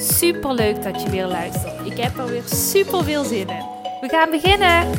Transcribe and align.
Super 0.00 0.54
leuk 0.54 0.82
dat 0.82 1.02
je 1.02 1.10
weer 1.10 1.26
luistert. 1.26 1.86
Ik 1.86 1.96
heb 1.96 2.18
er 2.18 2.26
weer 2.26 2.42
super 2.42 3.04
veel 3.04 3.24
zin 3.24 3.48
in. 3.48 3.64
We 4.00 4.08
gaan 4.08 4.30
beginnen. 4.30 4.90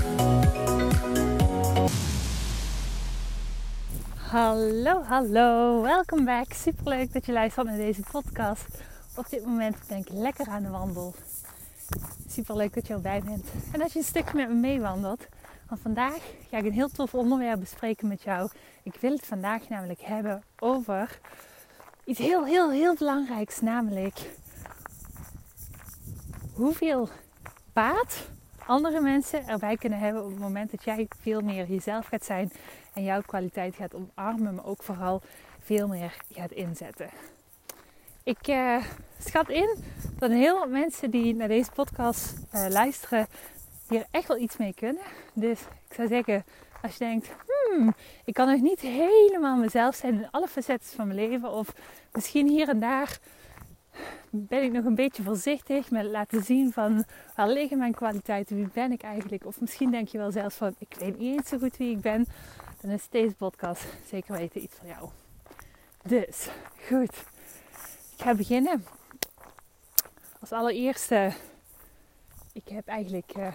Hallo, 4.15 5.01
hallo. 5.03 5.81
Welkom 5.81 6.25
back. 6.25 6.53
Super 6.53 6.87
leuk 6.87 7.13
dat 7.13 7.25
je 7.25 7.31
luistert 7.31 7.65
naar 7.65 7.75
deze 7.75 8.01
podcast. 8.11 8.67
Op 9.15 9.29
dit 9.29 9.45
moment 9.45 9.77
ben 9.87 9.97
ik 9.97 10.09
lekker 10.09 10.47
aan 10.47 10.63
de 10.63 10.69
wandel. 10.69 11.13
Super 12.29 12.55
leuk 12.55 12.73
dat 12.73 12.87
je 12.87 12.93
erbij 12.93 13.21
bent. 13.25 13.45
En 13.71 13.79
dat 13.79 13.91
je 13.91 13.99
een 13.99 14.05
stukje 14.05 14.35
met 14.35 14.47
me 14.47 14.55
meewandelt. 14.55 15.27
Want 15.67 15.81
vandaag 15.81 16.19
ga 16.49 16.57
ik 16.57 16.65
een 16.65 16.73
heel 16.73 16.89
tof 16.89 17.13
onderwerp 17.13 17.59
bespreken 17.59 18.07
met 18.07 18.21
jou. 18.21 18.49
Ik 18.83 18.95
wil 18.99 19.11
het 19.11 19.25
vandaag 19.25 19.69
namelijk 19.69 20.01
hebben 20.01 20.43
over 20.59 21.19
iets 22.03 22.19
heel, 22.19 22.45
heel, 22.45 22.71
heel 22.71 22.95
belangrijks. 22.95 23.61
Namelijk 23.61 24.19
hoeveel 26.59 27.09
baat 27.73 28.29
andere 28.65 29.01
mensen 29.01 29.47
erbij 29.47 29.75
kunnen 29.75 29.99
hebben 29.99 30.23
op 30.23 30.29
het 30.29 30.39
moment 30.39 30.71
dat 30.71 30.83
jij 30.83 31.07
veel 31.19 31.41
meer 31.41 31.65
jezelf 31.65 32.07
gaat 32.07 32.25
zijn 32.25 32.51
en 32.93 33.03
jouw 33.03 33.21
kwaliteit 33.21 33.75
gaat 33.75 33.93
omarmen, 33.93 34.55
maar 34.55 34.65
ook 34.65 34.83
vooral 34.83 35.21
veel 35.59 35.87
meer 35.87 36.17
gaat 36.31 36.51
inzetten. 36.51 37.09
Ik 38.23 38.47
uh, 38.47 38.83
schat 39.19 39.49
in 39.49 39.75
dat 40.17 40.31
heel 40.31 40.57
veel 40.57 40.69
mensen 40.69 41.11
die 41.11 41.35
naar 41.35 41.47
deze 41.47 41.71
podcast 41.71 42.33
uh, 42.53 42.65
luisteren 42.69 43.27
hier 43.89 44.05
echt 44.11 44.27
wel 44.27 44.37
iets 44.37 44.57
mee 44.57 44.73
kunnen. 44.73 45.03
Dus 45.33 45.59
ik 45.61 45.95
zou 45.95 46.07
zeggen, 46.07 46.45
als 46.81 46.91
je 46.91 46.99
denkt, 46.99 47.29
hmm, 47.47 47.95
ik 48.25 48.33
kan 48.33 48.47
nog 48.47 48.61
niet 48.61 48.79
helemaal 48.79 49.57
mezelf 49.57 49.95
zijn 49.95 50.13
in 50.13 50.31
alle 50.31 50.47
facetten 50.47 50.89
van 50.95 51.07
mijn 51.07 51.29
leven, 51.29 51.51
of 51.51 51.73
misschien 52.11 52.47
hier 52.47 52.69
en 52.69 52.79
daar 52.79 53.19
ben 54.31 54.63
ik 54.63 54.71
nog 54.71 54.85
een 54.85 54.95
beetje 54.95 55.23
voorzichtig 55.23 55.91
met 55.91 56.05
laten 56.05 56.43
zien 56.43 56.71
van 56.71 57.05
waar 57.35 57.49
liggen 57.49 57.77
mijn 57.77 57.93
kwaliteiten, 57.93 58.55
wie 58.55 58.69
ben 58.73 58.91
ik 58.91 59.01
eigenlijk? 59.01 59.45
Of 59.45 59.61
misschien 59.61 59.91
denk 59.91 60.07
je 60.07 60.17
wel 60.17 60.31
zelfs 60.31 60.55
van 60.55 60.75
ik 60.77 60.95
weet 60.99 61.17
niet 61.17 61.37
eens 61.37 61.49
zo 61.49 61.57
goed 61.57 61.77
wie 61.77 61.91
ik 61.91 62.01
ben. 62.01 62.25
Dan 62.81 62.91
is 62.91 63.09
deze 63.09 63.35
podcast 63.35 63.85
zeker 64.05 64.37
weten 64.37 64.61
iets 64.61 64.75
voor 64.75 64.87
jou. 64.87 65.09
Dus, 66.03 66.49
goed. 66.87 67.25
Ik 68.17 68.25
ga 68.25 68.35
beginnen. 68.35 68.85
Als 70.39 70.51
allereerste, 70.51 71.31
ik 72.53 72.67
heb 72.67 72.87
eigenlijk, 72.87 73.37
uh, 73.37 73.53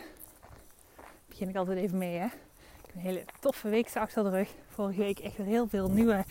begin 1.26 1.48
ik 1.48 1.56
altijd 1.56 1.78
even 1.78 1.98
mee 1.98 2.18
hè. 2.18 2.26
Ik 2.26 2.86
heb 2.86 2.94
een 2.94 3.00
hele 3.00 3.24
toffe 3.40 3.68
week 3.68 3.96
achter 3.96 4.22
de 4.22 4.30
rug. 4.30 4.48
Vorige 4.68 5.00
week 5.00 5.18
echt 5.18 5.36
heel 5.36 5.68
veel 5.68 5.90
nieuwe 5.90 6.24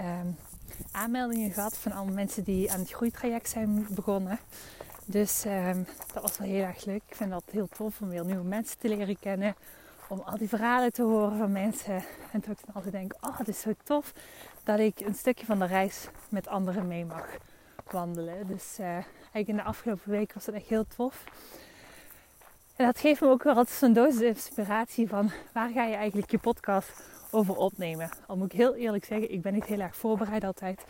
um, 0.00 0.36
aanmeldingen 0.90 1.50
gehad 1.50 1.76
van 1.76 1.92
allemaal 1.92 2.14
mensen 2.14 2.44
die 2.44 2.72
aan 2.72 2.80
het 2.80 2.90
groeitraject 2.90 3.48
zijn 3.48 3.86
begonnen. 3.90 4.38
Dus 5.04 5.44
um, 5.44 5.86
dat 6.12 6.22
was 6.22 6.38
wel 6.38 6.48
heel 6.48 6.64
erg 6.64 6.84
leuk. 6.84 7.02
Ik 7.08 7.14
vind 7.14 7.30
dat 7.30 7.44
heel 7.50 7.68
tof 7.68 8.00
om 8.00 8.08
weer 8.08 8.24
nieuwe 8.24 8.44
mensen 8.44 8.78
te 8.78 8.88
leren 8.88 9.18
kennen. 9.18 9.54
Om 10.08 10.20
al 10.20 10.36
die 10.36 10.48
verhalen 10.48 10.92
te 10.92 11.02
horen 11.02 11.38
van 11.38 11.52
mensen. 11.52 12.04
En 12.32 12.40
dat 12.40 12.50
ik 12.50 12.66
dan 12.66 12.74
altijd 12.74 12.92
denk, 12.92 13.14
oh 13.20 13.38
het 13.38 13.48
is 13.48 13.60
zo 13.60 13.72
tof 13.84 14.12
dat 14.64 14.78
ik 14.78 15.00
een 15.00 15.14
stukje 15.14 15.46
van 15.46 15.58
de 15.58 15.66
reis 15.66 16.08
met 16.28 16.48
anderen 16.48 16.86
mee 16.86 17.04
mag 17.04 17.26
wandelen. 17.90 18.46
Dus 18.46 18.76
uh, 18.80 18.86
eigenlijk 18.86 19.48
in 19.48 19.56
de 19.56 19.62
afgelopen 19.62 20.10
week 20.10 20.32
was 20.32 20.44
dat 20.44 20.54
echt 20.54 20.68
heel 20.68 20.86
tof. 20.96 21.24
En 22.76 22.86
dat 22.86 22.98
geeft 22.98 23.20
me 23.20 23.28
ook 23.28 23.42
wel 23.42 23.54
altijd 23.56 23.76
zo'n 23.76 23.92
dosis 23.92 24.20
inspiratie 24.20 25.08
van 25.08 25.30
waar 25.52 25.70
ga 25.70 25.84
je 25.84 25.94
eigenlijk 25.94 26.30
je 26.30 26.38
podcast 26.38 26.90
over 27.32 27.56
opnemen. 27.56 28.10
Al 28.26 28.36
moet 28.36 28.52
ik 28.52 28.58
heel 28.58 28.74
eerlijk 28.74 29.04
zeggen, 29.04 29.32
ik 29.32 29.42
ben 29.42 29.52
niet 29.52 29.64
heel 29.64 29.80
erg 29.80 29.96
voorbereid 29.96 30.44
altijd. 30.44 30.84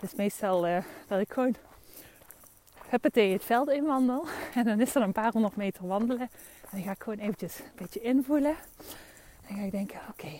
Is 0.00 0.14
meestal 0.14 0.68
uh, 0.68 0.78
dat 1.08 1.20
ik 1.20 1.32
gewoon 1.32 1.54
huppatee 2.88 3.32
het 3.32 3.44
veld 3.44 3.70
inwandel. 3.70 4.26
En 4.54 4.64
dan 4.64 4.80
is 4.80 4.94
er 4.94 5.02
een 5.02 5.12
paar 5.12 5.32
honderd 5.32 5.56
meter 5.56 5.86
wandelen. 5.86 6.28
En 6.62 6.68
dan 6.70 6.82
ga 6.82 6.90
ik 6.90 7.02
gewoon 7.02 7.18
eventjes 7.18 7.58
een 7.58 7.64
beetje 7.76 8.00
invoelen. 8.00 8.54
En 9.40 9.48
dan 9.48 9.56
ga 9.56 9.62
ik 9.62 9.70
denken, 9.70 10.00
oké, 10.10 10.30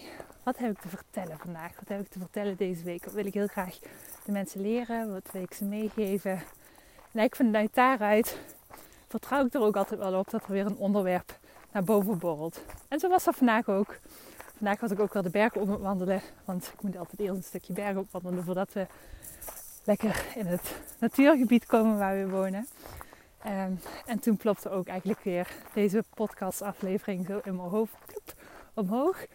wat 0.42 0.58
heb 0.58 0.70
ik 0.70 0.80
te 0.80 0.88
vertellen 0.88 1.38
vandaag? 1.38 1.74
Wat 1.74 1.88
heb 1.88 2.00
ik 2.00 2.08
te 2.08 2.18
vertellen 2.18 2.56
deze 2.56 2.84
week? 2.84 3.04
Wat 3.04 3.14
wil 3.14 3.26
ik 3.26 3.34
heel 3.34 3.46
graag 3.46 3.78
de 4.24 4.32
mensen 4.32 4.60
leren? 4.60 5.12
Wat 5.12 5.28
wil 5.32 5.42
ik 5.42 5.54
ze 5.54 5.64
meegeven? 5.64 6.42
En 7.12 7.22
ik 7.22 7.36
vanuit 7.36 7.74
daaruit 7.74 8.38
vertrouw 9.08 9.46
ik 9.46 9.54
er 9.54 9.60
ook 9.60 9.76
altijd 9.76 10.00
wel 10.00 10.18
op 10.18 10.30
dat 10.30 10.42
er 10.42 10.52
weer 10.52 10.66
een 10.66 10.76
onderwerp 10.76 11.38
naar 11.72 11.84
boven 11.84 12.18
borrelt. 12.18 12.60
En 12.88 13.00
zo 13.00 13.08
was 13.08 13.24
dat 13.24 13.36
vandaag 13.36 13.68
ook. 13.68 13.98
Vandaag 14.56 14.80
was 14.80 14.90
ik 14.90 15.00
ook 15.00 15.12
wel 15.12 15.22
de 15.22 15.30
bergen 15.30 15.60
op 15.60 15.68
het 15.68 15.80
wandelen. 15.80 16.20
Want 16.44 16.70
ik 16.72 16.82
moet 16.82 16.96
altijd 16.96 17.20
eerst 17.20 17.34
een 17.34 17.42
stukje 17.42 17.72
bergen 17.72 17.98
opwandelen 17.98 18.44
voordat 18.44 18.72
we 18.72 18.86
lekker 19.84 20.26
in 20.34 20.46
het 20.46 20.80
natuurgebied 20.98 21.66
komen 21.66 21.98
waar 21.98 22.16
we 22.16 22.28
wonen. 22.28 22.66
Um, 23.46 23.80
en 24.06 24.18
toen 24.20 24.36
plopte 24.36 24.70
ook 24.70 24.86
eigenlijk 24.86 25.20
weer 25.20 25.48
deze 25.74 26.04
podcastaflevering 26.14 27.26
zo 27.26 27.40
in 27.44 27.56
mijn 27.56 27.68
hoofd 27.68 27.94
omhoog. 28.74 29.26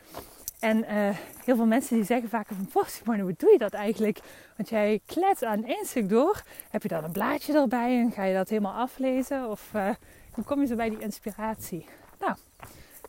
En 0.60 0.78
uh, 0.78 1.10
heel 1.46 1.56
veel 1.56 1.66
mensen 1.66 1.96
die 1.96 2.06
zeggen 2.06 2.30
vaak 2.30 2.48
van... 2.48 2.86
Simone, 2.86 3.22
hoe 3.22 3.34
doe 3.38 3.52
je 3.52 3.58
dat 3.58 3.74
eigenlijk? 3.74 4.20
Want 4.58 4.70
jij 4.70 5.02
klets 5.06 5.44
aan 5.44 5.66
één 5.66 5.86
stuk 5.86 6.10
door. 6.10 6.44
Heb 6.70 6.84
je 6.84 6.90
dan 6.90 7.04
een 7.04 7.12
blaadje 7.12 7.54
erbij 7.54 8.00
en 8.00 8.12
ga 8.12 8.24
je 8.24 8.36
dat 8.36 8.50
helemaal 8.50 8.74
aflezen? 8.74 9.50
Of 9.50 9.72
uh, 9.76 9.90
hoe 10.32 10.44
kom 10.44 10.62
je 10.62 10.68
zo 10.68 10.76
bij 10.76 10.90
die 10.90 11.00
inspiratie? 11.00 11.86
Nou, 12.20 12.36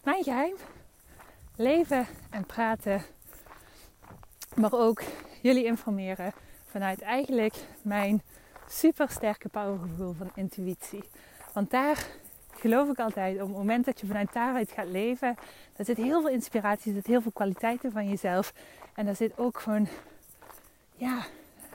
mijn 0.03 0.23
geheim 0.23 0.55
leven 1.57 2.07
en 2.31 2.47
praten, 2.47 3.03
maar 4.55 4.73
ook 4.73 5.03
jullie 5.41 5.65
informeren 5.65 6.33
vanuit 6.67 7.01
eigenlijk 7.01 7.55
mijn 7.83 8.23
super 8.69 9.11
sterke 9.11 9.49
powergevoel 9.49 10.13
van 10.13 10.31
intuïtie. 10.35 11.05
Want 11.53 11.71
daar 11.71 12.07
geloof 12.55 12.89
ik 12.89 12.99
altijd, 12.99 13.35
op 13.35 13.49
het 13.49 13.57
moment 13.57 13.85
dat 13.85 14.01
je 14.01 14.07
vanuit 14.07 14.33
daaruit 14.33 14.71
gaat 14.71 14.89
leven, 14.89 15.37
daar 15.77 15.87
zit 15.87 15.97
heel 15.97 16.21
veel 16.21 16.31
inspiratie, 16.31 16.91
er 16.91 16.97
zit 16.97 17.07
heel 17.07 17.21
veel 17.21 17.33
kwaliteiten 17.33 17.93
van 17.93 18.09
jezelf. 18.09 18.53
En 18.95 19.05
daar 19.05 19.17
zit 19.17 19.39
ook 19.39 19.61
gewoon, 19.61 19.89
ja, 20.97 21.23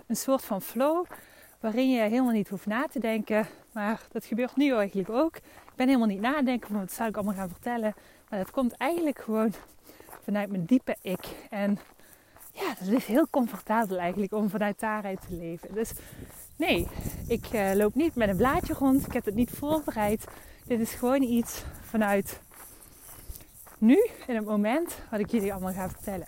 een 0.08 0.16
soort 0.16 0.46
van 0.46 0.62
flow 0.62 1.06
waarin 1.60 1.92
je 1.92 2.00
helemaal 2.00 2.32
niet 2.32 2.50
hoeft 2.50 2.66
na 2.66 2.88
te 2.88 3.00
denken. 3.00 3.48
Maar 3.72 4.02
dat 4.12 4.26
gebeurt 4.26 4.56
nu 4.56 4.74
eigenlijk 4.74 5.10
ook. 5.10 5.36
Ik 5.36 5.76
ben 5.76 5.88
helemaal 5.88 6.08
niet 6.08 6.22
nadenken 6.22 6.68
van 6.70 6.80
wat 6.80 6.92
zou 6.92 7.10
ik 7.10 7.16
allemaal 7.16 7.34
gaan 7.34 7.50
vertellen. 7.50 7.94
Maar 8.30 8.40
dat 8.40 8.52
komt 8.52 8.74
eigenlijk 8.74 9.20
gewoon 9.20 9.54
vanuit 10.24 10.50
mijn 10.50 10.66
diepe 10.66 10.96
ik. 11.02 11.26
En 11.50 11.80
ja, 12.52 12.74
dat 12.80 12.88
is 12.88 13.06
heel 13.06 13.28
comfortabel 13.30 13.98
eigenlijk 13.98 14.34
om 14.34 14.50
vanuit 14.50 14.80
daaruit 14.80 15.22
te 15.28 15.36
leven. 15.36 15.74
Dus 15.74 15.92
nee, 16.56 16.88
ik 17.28 17.54
uh, 17.54 17.72
loop 17.74 17.96
niet 17.96 18.16
met 18.16 18.30
een 18.30 18.38
blaadje 18.38 18.74
rond. 18.74 19.06
Ik 19.06 19.14
heb 19.14 19.26
het 19.26 19.36
niet 19.36 19.52
voorbereid. 19.52 20.26
Dit 20.66 20.80
is 20.80 20.94
gewoon 20.94 21.22
iets 21.22 21.64
vanuit 21.82 22.40
nu, 23.78 24.10
in 24.28 24.36
het 24.36 24.46
moment, 24.46 24.98
wat 25.12 25.20
ik 25.20 25.32
jullie 25.32 25.54
allemaal 25.54 25.74
ga 25.74 25.90
vertellen. 25.90 26.28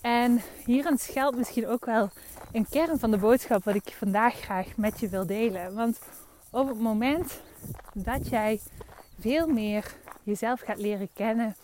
En 0.00 0.40
hierin 0.64 0.98
schuilt 0.98 1.36
misschien 1.36 1.66
ook 1.66 1.84
wel 1.84 2.10
een 2.52 2.68
kern 2.68 2.98
van 2.98 3.10
de 3.10 3.16
boodschap 3.16 3.64
wat 3.64 3.74
ik 3.74 3.94
vandaag 3.98 4.34
graag 4.34 4.76
met 4.76 5.00
je 5.00 5.08
wil 5.08 5.26
delen. 5.26 5.74
Want 5.74 5.98
op 6.50 6.68
het 6.68 6.80
moment 6.80 7.40
dat 7.92 8.28
jij 8.28 8.60
veel 9.20 9.46
meer 9.46 9.94
jezelf 10.28 10.60
gaat 10.60 10.78
leren 10.78 11.08
kennen 11.12 11.56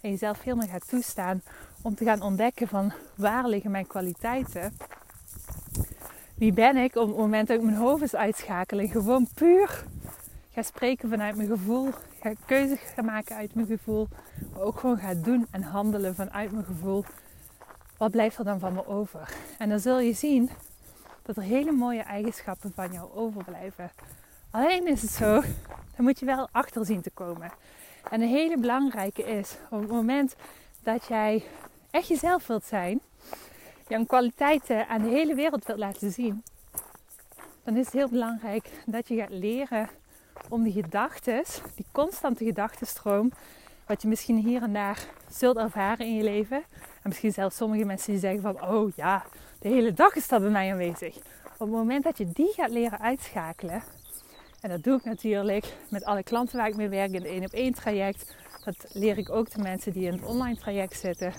en 0.00 0.10
jezelf 0.10 0.38
veel 0.38 0.56
meer 0.56 0.68
gaat 0.68 0.88
toestaan 0.88 1.42
om 1.82 1.94
te 1.94 2.04
gaan 2.04 2.22
ontdekken 2.22 2.68
van 2.68 2.92
waar 3.14 3.46
liggen 3.46 3.70
mijn 3.70 3.86
kwaliteiten. 3.86 4.76
Wie 6.34 6.52
ben 6.52 6.76
ik 6.76 6.96
op 6.96 7.08
het 7.08 7.16
moment 7.16 7.48
dat 7.48 7.56
ik 7.56 7.62
mijn 7.62 7.76
hoofd 7.76 8.16
uitschakelen. 8.16 8.88
Gewoon 8.88 9.28
puur 9.34 9.84
ga 10.52 10.62
spreken 10.62 11.08
vanuit 11.08 11.36
mijn 11.36 11.48
gevoel. 11.48 11.88
Ga 12.20 12.32
keuzes 12.46 12.78
gaan 12.94 13.04
maken 13.04 13.36
uit 13.36 13.54
mijn 13.54 13.66
gevoel. 13.66 14.08
Maar 14.52 14.62
ook 14.62 14.78
gewoon 14.78 14.98
ga 14.98 15.14
doen 15.14 15.46
en 15.50 15.62
handelen 15.62 16.14
vanuit 16.14 16.52
mijn 16.52 16.64
gevoel. 16.64 17.04
Wat 17.96 18.10
blijft 18.10 18.38
er 18.38 18.44
dan 18.44 18.58
van 18.58 18.72
me 18.72 18.86
over? 18.86 19.34
En 19.58 19.68
dan 19.68 19.80
zul 19.80 20.00
je 20.00 20.12
zien 20.12 20.50
dat 21.22 21.36
er 21.36 21.42
hele 21.42 21.72
mooie 21.72 22.02
eigenschappen 22.02 22.72
van 22.74 22.92
jou 22.92 23.12
overblijven. 23.14 23.90
Alleen 24.50 24.86
is 24.86 25.02
het 25.02 25.10
zo, 25.10 25.40
dan 25.96 26.04
moet 26.04 26.18
je 26.18 26.26
wel 26.26 26.48
achter 26.52 26.86
zien 26.86 27.00
te 27.00 27.10
komen. 27.10 27.50
En 28.10 28.20
een 28.20 28.28
hele 28.28 28.58
belangrijke 28.58 29.22
is, 29.22 29.56
op 29.70 29.80
het 29.80 29.90
moment 29.90 30.34
dat 30.82 31.06
jij 31.06 31.42
echt 31.90 32.08
jezelf 32.08 32.46
wilt 32.46 32.64
zijn, 32.64 33.00
jouw 33.88 34.04
kwaliteiten 34.04 34.88
aan 34.88 35.02
de 35.02 35.08
hele 35.08 35.34
wereld 35.34 35.64
wilt 35.64 35.78
laten 35.78 36.12
zien, 36.12 36.42
dan 37.64 37.76
is 37.76 37.84
het 37.84 37.94
heel 37.94 38.08
belangrijk 38.08 38.70
dat 38.86 39.08
je 39.08 39.16
gaat 39.16 39.30
leren 39.30 39.88
om 40.48 40.62
die 40.62 40.72
gedachten, 40.72 41.44
die 41.74 41.86
constante 41.92 42.44
gedachtenstroom, 42.44 43.32
wat 43.86 44.02
je 44.02 44.08
misschien 44.08 44.36
hier 44.36 44.62
en 44.62 44.72
daar 44.72 45.06
zult 45.30 45.56
ervaren 45.56 46.06
in 46.06 46.14
je 46.14 46.22
leven. 46.22 46.62
En 46.76 47.08
misschien 47.08 47.32
zelfs 47.32 47.56
sommige 47.56 47.84
mensen 47.84 48.10
die 48.10 48.20
zeggen 48.20 48.40
van, 48.40 48.68
oh 48.68 48.90
ja, 48.96 49.24
de 49.58 49.68
hele 49.68 49.92
dag 49.92 50.14
is 50.14 50.28
dat 50.28 50.40
bij 50.40 50.50
mij 50.50 50.72
aanwezig. 50.72 51.16
Op 51.52 51.58
het 51.58 51.70
moment 51.70 52.04
dat 52.04 52.18
je 52.18 52.30
die 52.32 52.52
gaat 52.52 52.70
leren 52.70 53.00
uitschakelen, 53.00 53.82
en 54.60 54.70
dat 54.70 54.82
doe 54.82 54.98
ik 54.98 55.04
natuurlijk 55.04 55.76
met 55.88 56.04
alle 56.04 56.22
klanten 56.22 56.56
waar 56.56 56.68
ik 56.68 56.76
mee 56.76 56.88
werk 56.88 57.12
in 57.12 57.22
het 57.22 57.24
1 57.24 57.44
op 57.44 57.52
1 57.52 57.74
traject. 57.74 58.34
Dat 58.64 58.86
leer 58.92 59.18
ik 59.18 59.30
ook 59.30 59.50
de 59.50 59.62
mensen 59.62 59.92
die 59.92 60.06
in 60.06 60.12
het 60.12 60.24
online 60.24 60.56
traject 60.56 60.98
zitten. 60.98 61.32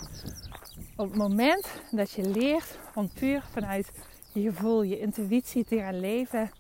Op 0.95 1.07
het 1.09 1.18
moment 1.18 1.68
dat 1.91 2.12
je 2.12 2.29
leert 2.29 2.77
om 2.95 3.09
puur 3.13 3.44
vanuit 3.51 3.91
je 4.33 4.41
gevoel, 4.41 4.81
je 4.81 5.00
intuïtie 5.00 5.65
te 5.65 5.77
gaan 5.77 6.00
leven, 6.00 6.51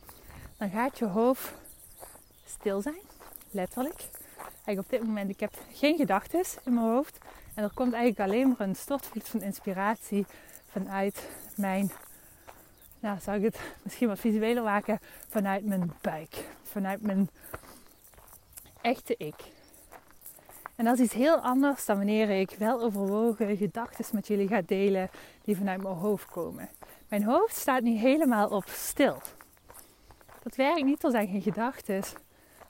dan 0.57 0.69
gaat 0.69 0.97
je 0.97 1.05
hoofd 1.05 1.53
stil 2.45 2.81
zijn, 2.81 3.01
letterlijk. 3.51 4.09
Eigenlijk 4.37 4.79
op 4.79 4.89
dit 4.89 5.03
moment, 5.03 5.29
ik 5.29 5.39
heb 5.39 5.53
geen 5.73 5.97
gedachten 5.97 6.43
in 6.63 6.73
mijn 6.73 6.85
hoofd. 6.85 7.17
En 7.53 7.63
er 7.63 7.71
komt 7.73 7.93
eigenlijk 7.93 8.29
alleen 8.29 8.47
maar 8.47 8.67
een 8.67 8.75
stortvloed 8.75 9.29
van 9.29 9.41
inspiratie 9.41 10.25
vanuit 10.71 11.29
mijn, 11.55 11.91
nou 13.01 13.19
zou 13.19 13.37
ik 13.37 13.43
het 13.43 13.59
misschien 13.83 14.07
wat 14.07 14.19
visueler 14.19 14.63
maken, 14.63 14.99
vanuit 15.29 15.65
mijn 15.65 15.93
buik. 16.01 16.47
Vanuit 16.63 17.01
mijn 17.01 17.29
echte 18.81 19.15
ik. 19.17 19.35
En 20.75 20.85
dat 20.85 20.99
is 20.99 21.05
iets 21.05 21.13
heel 21.13 21.37
anders 21.37 21.85
dan 21.85 21.97
wanneer 21.97 22.29
ik 22.29 22.55
wel 22.57 22.81
overwogen 22.81 23.57
gedachten 23.57 24.05
met 24.11 24.27
jullie 24.27 24.47
ga 24.47 24.61
delen 24.65 25.09
die 25.43 25.57
vanuit 25.57 25.81
mijn 25.81 25.95
hoofd 25.95 26.25
komen. 26.25 26.69
Mijn 27.07 27.23
hoofd 27.23 27.55
staat 27.55 27.81
nu 27.81 27.97
helemaal 27.97 28.49
op 28.49 28.63
stil. 28.67 29.21
Dat 30.43 30.55
werkt 30.55 30.83
niet, 30.83 31.03
er 31.03 31.11
zijn 31.11 31.27
geen 31.27 31.41
gedachten. 31.41 32.03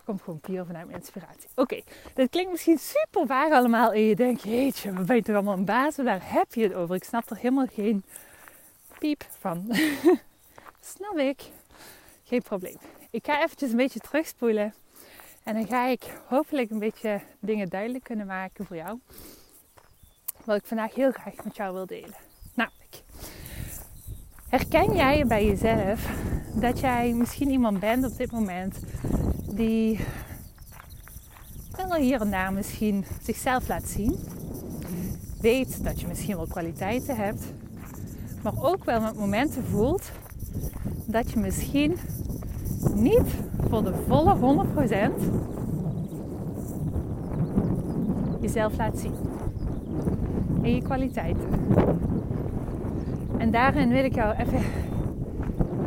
Komt 0.05 0.21
gewoon 0.21 0.39
puur 0.39 0.65
vanuit 0.65 0.85
mijn 0.85 0.97
inspiratie. 0.97 1.49
Oké, 1.55 1.81
dit 2.13 2.29
klinkt 2.29 2.51
misschien 2.51 2.77
super 2.77 3.25
vaag 3.25 3.51
allemaal. 3.51 3.91
En 3.91 4.01
je 4.01 4.15
denkt, 4.15 4.41
jeetje, 4.41 4.93
we 4.93 5.03
ben 5.03 5.15
je 5.15 5.21
toch 5.21 5.35
allemaal 5.35 5.57
een 5.57 5.65
baas? 5.65 5.95
Daar 5.95 6.33
heb 6.33 6.53
je 6.53 6.63
het 6.63 6.73
over. 6.73 6.95
Ik 6.95 7.03
snap 7.03 7.29
er 7.29 7.35
helemaal 7.35 7.67
geen 7.73 8.03
piep 9.01 9.25
van. 9.39 9.65
snap 10.95 11.17
ik. 11.17 11.41
Geen 12.23 12.41
probleem. 12.41 12.77
Ik 13.09 13.25
ga 13.25 13.43
eventjes 13.43 13.71
een 13.71 13.77
beetje 13.77 13.99
terugspoelen. 13.99 14.73
En 15.43 15.53
dan 15.53 15.67
ga 15.67 15.87
ik 15.87 16.03
hopelijk 16.27 16.69
een 16.69 16.79
beetje 16.79 17.21
dingen 17.39 17.69
duidelijk 17.69 18.03
kunnen 18.03 18.25
maken 18.25 18.65
voor 18.65 18.75
jou. 18.75 18.99
Wat 20.45 20.57
ik 20.57 20.65
vandaag 20.65 20.95
heel 20.95 21.11
graag 21.11 21.43
met 21.43 21.55
jou 21.55 21.73
wil 21.73 21.85
delen. 21.85 22.15
Namelijk, 22.53 23.03
herken 24.49 24.95
jij 24.95 25.25
bij 25.27 25.45
jezelf 25.45 26.09
dat 26.55 26.79
jij 26.79 27.13
misschien 27.13 27.49
iemand 27.49 27.79
bent 27.79 28.05
op 28.05 28.17
dit 28.17 28.31
moment 28.31 28.79
die 29.55 29.99
wel 31.75 31.99
hier 31.99 32.21
en 32.21 32.31
daar 32.31 32.53
misschien 32.53 33.05
zichzelf 33.21 33.67
laat 33.67 33.87
zien. 33.87 34.19
Weet 35.39 35.83
dat 35.83 36.01
je 36.01 36.07
misschien 36.07 36.35
wel 36.35 36.47
kwaliteiten 36.47 37.15
hebt, 37.15 37.43
maar 38.43 38.53
ook 38.61 38.83
wel 38.83 39.01
met 39.01 39.17
momenten 39.17 39.63
voelt 39.63 40.11
dat 41.05 41.31
je 41.31 41.39
misschien 41.39 41.97
niet 42.95 43.35
voor 43.69 43.83
de 43.83 43.93
volle 44.07 44.35
100% 44.39 44.41
jezelf 48.41 48.77
laat 48.77 48.99
zien. 48.99 49.13
En 50.61 50.75
je 50.75 50.81
kwaliteiten. 50.81 51.49
En 53.37 53.51
daarin 53.51 53.89
wil 53.89 54.03
ik 54.03 54.15
jou 54.15 54.35
even 54.35 54.59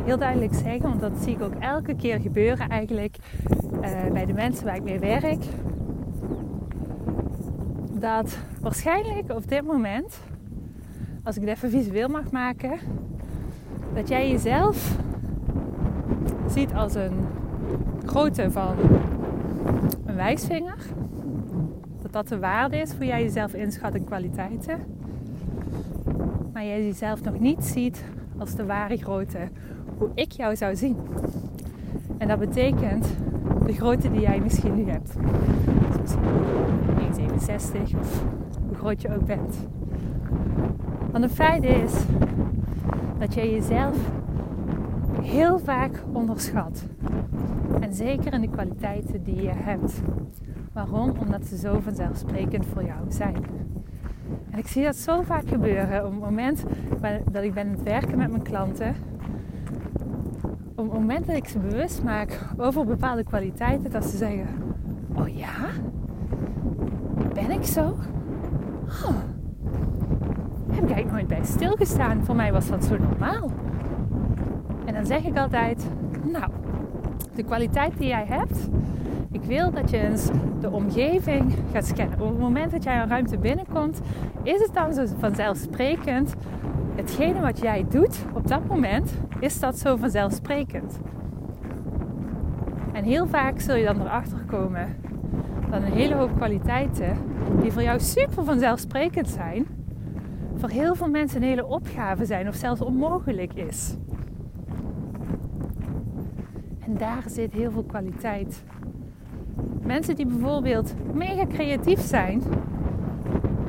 heel 0.05 0.17
duidelijk 0.17 0.53
zeggen, 0.53 0.81
want 0.81 1.01
dat 1.01 1.11
zie 1.21 1.33
ik 1.33 1.41
ook 1.41 1.55
elke 1.59 1.95
keer 1.95 2.19
gebeuren 2.19 2.69
eigenlijk 2.69 3.17
uh, 3.81 4.11
bij 4.11 4.25
de 4.25 4.33
mensen 4.33 4.65
waar 4.65 4.75
ik 4.75 4.83
mee 4.83 4.99
werk. 4.99 5.43
Dat 7.91 8.37
waarschijnlijk 8.61 9.31
op 9.31 9.47
dit 9.47 9.63
moment, 9.63 10.19
als 11.25 11.35
ik 11.35 11.41
het 11.41 11.51
even 11.51 11.69
visueel 11.69 12.07
mag 12.07 12.31
maken, 12.31 12.79
dat 13.93 14.07
jij 14.07 14.29
jezelf 14.29 14.97
ziet 16.49 16.73
als 16.73 16.95
een 16.95 17.13
grootte 18.05 18.51
van 18.51 18.75
een 20.05 20.15
wijsvinger. 20.15 20.77
Dat 22.01 22.13
dat 22.13 22.27
de 22.27 22.39
waarde 22.39 22.77
is 22.77 22.93
voor 22.93 23.05
jij 23.05 23.21
jezelf 23.21 23.53
inschat 23.53 23.95
in 23.95 24.03
kwaliteiten. 24.03 24.79
Maar 26.53 26.65
jij 26.65 26.85
jezelf 26.85 27.23
nog 27.23 27.39
niet 27.39 27.63
ziet 27.63 28.03
als 28.37 28.55
de 28.55 28.65
ware 28.65 28.97
grootte 28.97 29.47
hoe 29.97 30.09
ik 30.13 30.31
jou 30.31 30.55
zou 30.55 30.75
zien. 30.75 30.97
En 32.17 32.27
dat 32.27 32.39
betekent 32.39 33.07
de 33.65 33.73
grootte 33.73 34.11
die 34.11 34.21
jij 34.21 34.39
misschien 34.39 34.75
nu 34.75 34.89
hebt. 34.89 35.13
Dus 36.01 36.13
1,67 37.93 37.99
of 37.99 38.23
hoe 38.67 38.75
groot 38.75 39.01
je 39.01 39.15
ook 39.15 39.25
bent. 39.25 39.55
Want 41.15 41.27
het 41.27 41.35
feit 41.35 41.63
is 41.63 41.93
dat 43.19 43.33
jij 43.33 43.51
jezelf 43.51 43.97
heel 45.21 45.59
vaak 45.59 46.03
onderschat. 46.11 46.83
En 47.79 47.93
zeker 47.93 48.33
in 48.33 48.41
de 48.41 48.49
kwaliteiten 48.49 49.23
die 49.23 49.41
je 49.41 49.51
hebt. 49.53 50.01
Waarom? 50.73 51.13
Omdat 51.19 51.45
ze 51.45 51.57
zo 51.57 51.79
vanzelfsprekend 51.79 52.65
voor 52.65 52.83
jou 52.83 52.99
zijn. 53.07 53.35
En 54.49 54.59
ik 54.59 54.67
zie 54.67 54.83
dat 54.83 54.95
zo 54.95 55.21
vaak 55.21 55.47
gebeuren. 55.47 56.05
Op 56.05 56.11
het 56.11 56.21
moment 56.21 56.63
dat 57.31 57.43
ik 57.43 57.53
ben 57.53 57.65
aan 57.67 57.71
het 57.73 57.83
werken 57.83 58.17
met 58.17 58.29
mijn 58.29 58.43
klanten, 58.43 58.95
op 60.75 60.83
het 60.83 60.93
moment 60.93 61.27
dat 61.27 61.35
ik 61.35 61.47
ze 61.47 61.59
bewust 61.59 62.03
maak 62.03 62.39
over 62.57 62.85
bepaalde 62.85 63.23
kwaliteiten, 63.23 63.91
dat 63.91 64.05
ze 64.05 64.17
zeggen: 64.17 64.47
Oh 65.13 65.27
ja, 65.27 65.67
ben 67.33 67.51
ik 67.51 67.63
zo? 67.63 67.95
Oh, 68.87 69.34
bij 71.27 71.43
stilgestaan. 71.43 72.23
Voor 72.23 72.35
mij 72.35 72.51
was 72.51 72.67
dat 72.67 72.83
zo 72.83 72.97
normaal. 72.97 73.51
En 74.85 74.93
dan 74.93 75.05
zeg 75.05 75.23
ik 75.23 75.37
altijd: 75.37 75.87
Nou, 76.23 76.51
de 77.35 77.43
kwaliteit 77.43 77.97
die 77.97 78.07
jij 78.07 78.25
hebt, 78.27 78.69
ik 79.31 79.43
wil 79.43 79.71
dat 79.71 79.89
je 79.89 79.97
eens 79.97 80.29
de 80.59 80.71
omgeving 80.71 81.53
gaat 81.71 81.85
scannen. 81.85 82.21
Op 82.21 82.29
het 82.29 82.39
moment 82.39 82.71
dat 82.71 82.83
jij 82.83 83.01
een 83.01 83.09
ruimte 83.09 83.37
binnenkomt, 83.37 84.01
is 84.43 84.61
het 84.61 84.73
dan 84.73 84.93
zo 84.93 85.05
vanzelfsprekend 85.19 86.35
hetgene 86.95 87.39
wat 87.39 87.59
jij 87.59 87.85
doet 87.89 88.17
op 88.33 88.47
dat 88.47 88.67
moment, 88.67 89.13
is 89.39 89.59
dat 89.59 89.79
zo 89.79 89.95
vanzelfsprekend. 89.95 90.99
En 92.93 93.03
heel 93.03 93.27
vaak 93.27 93.59
zul 93.59 93.75
je 93.75 93.85
dan 93.85 94.01
erachter 94.01 94.37
komen 94.47 94.95
dat 95.69 95.81
een 95.81 95.93
hele 95.93 96.15
hoop 96.15 96.35
kwaliteiten 96.35 97.17
die 97.61 97.71
voor 97.71 97.81
jou 97.81 97.99
super 97.99 98.43
vanzelfsprekend 98.43 99.27
zijn, 99.27 99.67
voor 100.55 100.69
heel 100.69 100.95
veel 100.95 101.09
mensen 101.09 101.41
een 101.41 101.47
hele 101.47 101.65
opgave 101.65 102.25
zijn 102.25 102.47
of 102.47 102.55
zelfs 102.55 102.81
onmogelijk 102.81 103.53
is. 103.53 103.95
En 106.79 106.97
daar 106.97 107.23
zit 107.27 107.53
heel 107.53 107.71
veel 107.71 107.83
kwaliteit. 107.83 108.63
Mensen 109.81 110.15
die 110.15 110.25
bijvoorbeeld 110.25 110.95
mega 111.13 111.45
creatief 111.47 111.99
zijn, 111.99 112.41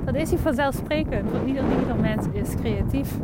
dat 0.05 0.15
is 0.15 0.31
niet 0.31 0.41
vanzelfsprekend. 0.41 1.31
Want 1.31 1.47
ieder, 1.47 1.65
ieder 1.81 1.97
mens 1.97 2.27
is 2.33 2.55
creatief. 2.55 3.19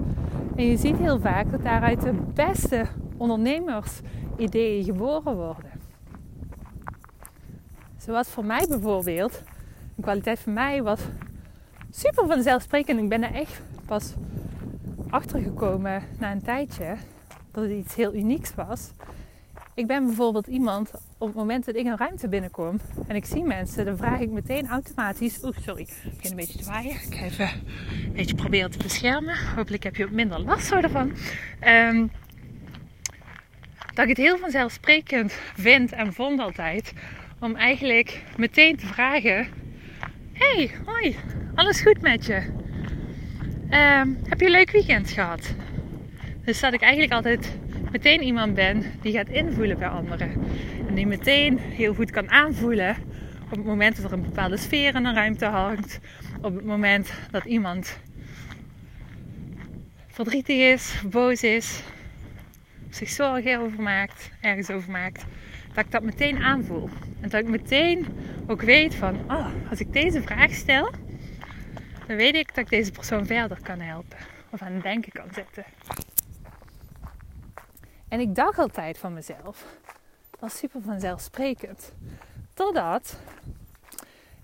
En 0.56 0.64
je 0.64 0.76
ziet 0.76 0.96
heel 0.96 1.20
vaak 1.20 1.50
dat 1.50 1.62
daaruit 1.62 2.00
de 2.00 2.14
beste 2.34 2.86
ondernemersideeën 3.16 4.84
geboren 4.84 5.36
worden. 5.36 5.70
Zoals 7.96 8.28
voor 8.28 8.44
mij 8.44 8.66
bijvoorbeeld. 8.68 9.42
Een 9.96 10.02
kwaliteit 10.02 10.38
van 10.38 10.52
mij 10.52 10.82
was 10.82 11.00
super 11.94 12.26
vanzelfsprekend. 12.26 13.00
Ik 13.00 13.08
ben 13.08 13.22
er 13.22 13.34
echt 13.34 13.60
pas 13.86 14.14
achter 15.10 15.40
gekomen 15.40 16.02
na 16.18 16.32
een 16.32 16.42
tijdje 16.42 16.96
dat 17.50 17.62
het 17.62 17.72
iets 17.72 17.94
heel 17.94 18.14
unieks 18.14 18.54
was. 18.54 18.90
Ik 19.74 19.86
ben 19.86 20.06
bijvoorbeeld 20.06 20.46
iemand, 20.46 20.90
op 21.18 21.26
het 21.26 21.36
moment 21.36 21.64
dat 21.64 21.74
ik 21.74 21.86
een 21.86 21.96
ruimte 21.96 22.28
binnenkom 22.28 22.80
en 23.06 23.16
ik 23.16 23.24
zie 23.24 23.42
mensen, 23.44 23.84
dan 23.84 23.96
vraag 23.96 24.20
ik 24.20 24.30
meteen 24.30 24.68
automatisch. 24.68 25.44
Oeh, 25.44 25.56
sorry, 25.60 25.80
ik 25.82 26.12
begin 26.16 26.30
een 26.30 26.36
beetje 26.36 26.58
te 26.58 26.64
waaien. 26.64 26.94
Ik 26.94 27.14
ga 27.14 27.24
even 27.24 27.48
een 28.04 28.12
beetje 28.12 28.34
proberen 28.34 28.70
te 28.70 28.78
beschermen. 28.78 29.36
Hopelijk 29.56 29.82
heb 29.82 29.96
je 29.96 30.04
ook 30.04 30.10
minder 30.10 30.40
last 30.40 30.66
zo 30.66 30.76
ervan. 30.76 31.12
Um, 31.66 32.10
dat 33.94 34.04
ik 34.04 34.08
het 34.08 34.16
heel 34.16 34.38
vanzelfsprekend 34.38 35.32
vind 35.54 35.92
en 35.92 36.12
vond 36.12 36.40
altijd 36.40 36.92
om 37.40 37.56
eigenlijk 37.56 38.22
meteen 38.36 38.76
te 38.76 38.86
vragen: 38.86 39.46
Hey, 40.32 40.70
hoi, 40.84 41.16
alles 41.54 41.80
goed 41.80 42.00
met 42.00 42.26
je? 42.26 42.42
Um, 43.70 44.18
heb 44.28 44.40
je 44.40 44.46
een 44.46 44.52
leuk 44.52 44.70
weekend 44.70 45.10
gehad? 45.10 45.54
Dus 46.44 46.60
dat 46.60 46.72
ik 46.72 46.80
eigenlijk 46.80 47.12
altijd 47.12 47.56
meteen 47.90 48.22
iemand 48.22 48.54
ben 48.54 48.84
die 49.00 49.12
gaat 49.12 49.28
invoelen 49.28 49.78
bij 49.78 49.88
anderen. 49.88 50.32
En 50.88 50.94
die 50.94 51.06
meteen 51.06 51.58
heel 51.58 51.94
goed 51.94 52.10
kan 52.10 52.30
aanvoelen 52.30 52.96
op 53.44 53.50
het 53.50 53.64
moment 53.64 53.96
dat 53.96 54.04
er 54.04 54.12
een 54.12 54.22
bepaalde 54.22 54.56
sfeer 54.56 54.94
in 54.94 55.04
een 55.04 55.14
ruimte 55.14 55.44
hangt. 55.44 56.00
Op 56.40 56.54
het 56.54 56.64
moment 56.64 57.12
dat 57.30 57.44
iemand 57.44 57.98
verdrietig 60.06 60.56
is, 60.56 61.02
boos 61.10 61.42
is, 61.42 61.82
zich 62.90 63.08
zorgen 63.08 63.60
over 63.60 63.82
maakt, 63.82 64.30
ergens 64.40 64.70
over 64.70 64.90
maakt. 64.90 65.24
dat 65.74 65.84
ik 65.84 65.90
dat 65.90 66.02
meteen 66.02 66.42
aanvoel. 66.42 66.88
En 67.20 67.28
dat 67.28 67.40
ik 67.40 67.48
meteen 67.48 68.06
ook 68.46 68.62
weet 68.62 68.94
van, 68.94 69.16
oh, 69.28 69.46
als 69.70 69.80
ik 69.80 69.92
deze 69.92 70.22
vraag 70.22 70.52
stel, 70.52 70.90
dan 72.12 72.20
weet 72.20 72.34
ik 72.34 72.54
dat 72.54 72.64
ik 72.64 72.70
deze 72.70 72.90
persoon 72.90 73.26
verder 73.26 73.62
kan 73.62 73.80
helpen. 73.80 74.18
Of 74.50 74.62
aan 74.62 74.72
het 74.72 74.82
denken 74.82 75.12
kan 75.12 75.28
zetten. 75.34 75.64
En 78.08 78.20
ik 78.20 78.34
dacht 78.34 78.58
altijd 78.58 78.98
van 78.98 79.12
mezelf, 79.12 79.66
dat 80.38 80.52
is 80.52 80.58
super 80.58 80.82
vanzelfsprekend. 80.82 81.92
Totdat 82.54 83.18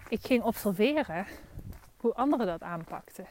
ik 0.08 0.20
ging 0.22 0.42
observeren 0.42 1.26
hoe 1.96 2.14
anderen 2.14 2.46
dat 2.46 2.62
aanpakten. 2.62 3.26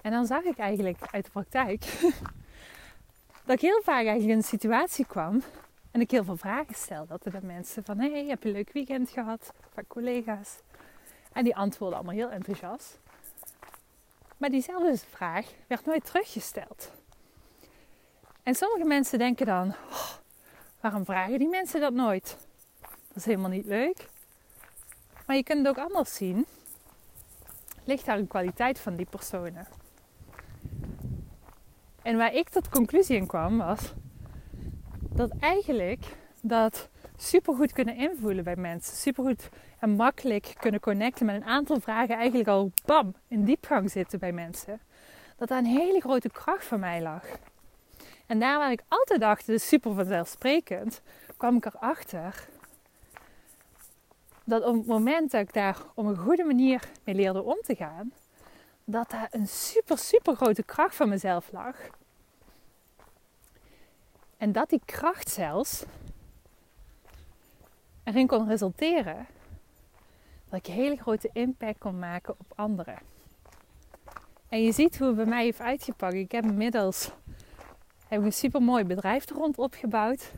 En 0.00 0.10
dan 0.10 0.26
zag 0.26 0.42
ik 0.42 0.58
eigenlijk 0.58 0.98
uit 1.10 1.24
de 1.24 1.30
praktijk 1.30 1.80
dat 3.46 3.56
ik 3.56 3.60
heel 3.60 3.82
vaak 3.82 4.04
eigenlijk 4.04 4.30
in 4.30 4.36
een 4.36 4.42
situatie 4.42 5.06
kwam 5.06 5.42
en 5.90 6.00
ik 6.00 6.10
heel 6.10 6.24
veel 6.24 6.36
vragen 6.36 6.74
stelde. 6.74 7.18
Dat 7.22 7.32
de 7.32 7.46
mensen 7.46 7.84
van, 7.84 7.98
hey, 7.98 8.26
heb 8.26 8.42
je 8.42 8.48
een 8.48 8.54
leuk 8.54 8.72
weekend 8.72 9.10
gehad? 9.10 9.52
Van 9.74 9.86
collega's. 9.86 10.58
En 11.32 11.44
die 11.44 11.56
antwoorden 11.56 11.98
allemaal 11.98 12.14
heel 12.14 12.30
enthousiast. 12.30 13.02
Maar 14.36 14.50
diezelfde 14.50 14.96
vraag 15.10 15.46
werd 15.66 15.86
nooit 15.86 16.04
teruggesteld. 16.04 16.90
En 18.42 18.54
sommige 18.54 18.84
mensen 18.84 19.18
denken 19.18 19.46
dan, 19.46 19.68
oh, 19.90 20.10
waarom 20.80 21.04
vragen 21.04 21.38
die 21.38 21.48
mensen 21.48 21.80
dat 21.80 21.92
nooit? 21.92 22.36
Dat 22.80 23.16
is 23.16 23.24
helemaal 23.24 23.50
niet 23.50 23.66
leuk. 23.66 24.08
Maar 25.26 25.36
je 25.36 25.42
kunt 25.42 25.66
het 25.66 25.78
ook 25.78 25.84
anders 25.84 26.14
zien. 26.14 26.46
Ligt 27.84 28.06
daar 28.06 28.18
een 28.18 28.26
kwaliteit 28.26 28.78
van 28.78 28.96
die 28.96 29.06
personen? 29.06 29.66
En 32.02 32.16
waar 32.16 32.34
ik 32.34 32.48
tot 32.48 32.68
conclusie 32.68 33.16
in 33.16 33.26
kwam 33.26 33.58
was 33.58 33.92
dat 35.14 35.30
eigenlijk 35.40 36.04
dat 36.40 36.88
supergoed 37.24 37.72
kunnen 37.72 37.96
invoelen 37.96 38.44
bij 38.44 38.56
mensen, 38.56 38.96
supergoed 38.96 39.48
en 39.78 39.90
makkelijk 39.90 40.54
kunnen 40.60 40.80
connecten 40.80 41.26
met 41.26 41.34
een 41.34 41.44
aantal 41.44 41.80
vragen, 41.80 42.16
eigenlijk 42.16 42.48
al 42.48 42.70
bam 42.84 43.14
in 43.28 43.44
diepgang 43.44 43.90
zitten 43.90 44.18
bij 44.18 44.32
mensen, 44.32 44.80
dat 45.36 45.48
daar 45.48 45.58
een 45.58 45.64
hele 45.64 46.00
grote 46.00 46.30
kracht 46.30 46.64
van 46.64 46.80
mij 46.80 47.02
lag. 47.02 47.26
En 48.26 48.38
daar 48.40 48.58
waar 48.58 48.72
ik 48.72 48.82
altijd 48.88 49.20
dacht, 49.20 49.46
dus 49.46 49.68
super 49.68 49.94
vanzelfsprekend, 49.94 51.02
kwam 51.36 51.56
ik 51.56 51.64
erachter 51.64 52.48
dat 54.44 54.64
op 54.64 54.74
het 54.74 54.86
moment 54.86 55.30
dat 55.30 55.40
ik 55.40 55.52
daar 55.52 55.76
op 55.94 56.06
een 56.06 56.16
goede 56.16 56.44
manier 56.44 56.88
mee 57.04 57.14
leerde 57.14 57.42
om 57.42 57.58
te 57.62 57.74
gaan, 57.74 58.12
dat 58.84 59.10
daar 59.10 59.28
een 59.30 59.48
super, 59.48 59.98
super 59.98 60.36
grote 60.36 60.62
kracht 60.62 60.96
van 60.96 61.08
mezelf 61.08 61.52
lag. 61.52 61.76
En 64.36 64.52
dat 64.52 64.68
die 64.68 64.82
kracht 64.84 65.30
zelfs 65.30 65.84
erin 68.04 68.26
kon 68.26 68.48
resulteren 68.48 69.26
dat 70.48 70.58
ik 70.58 70.66
een 70.66 70.72
hele 70.72 70.96
grote 70.96 71.30
impact 71.32 71.78
kon 71.78 71.98
maken 71.98 72.34
op 72.38 72.52
anderen. 72.54 72.98
En 74.48 74.62
je 74.62 74.72
ziet 74.72 74.98
hoe 74.98 75.06
het 75.06 75.16
bij 75.16 75.24
mij 75.24 75.44
heeft 75.44 75.60
uitgepakt. 75.60 76.14
Ik 76.14 76.32
heb 76.32 76.44
inmiddels 76.44 77.10
heb 78.08 78.20
ik 78.20 78.24
een 78.24 78.32
super 78.32 78.62
mooi 78.62 78.84
bedrijf 78.84 79.28
er 79.28 79.36
rond 79.36 79.58
opgebouwd. 79.58 80.32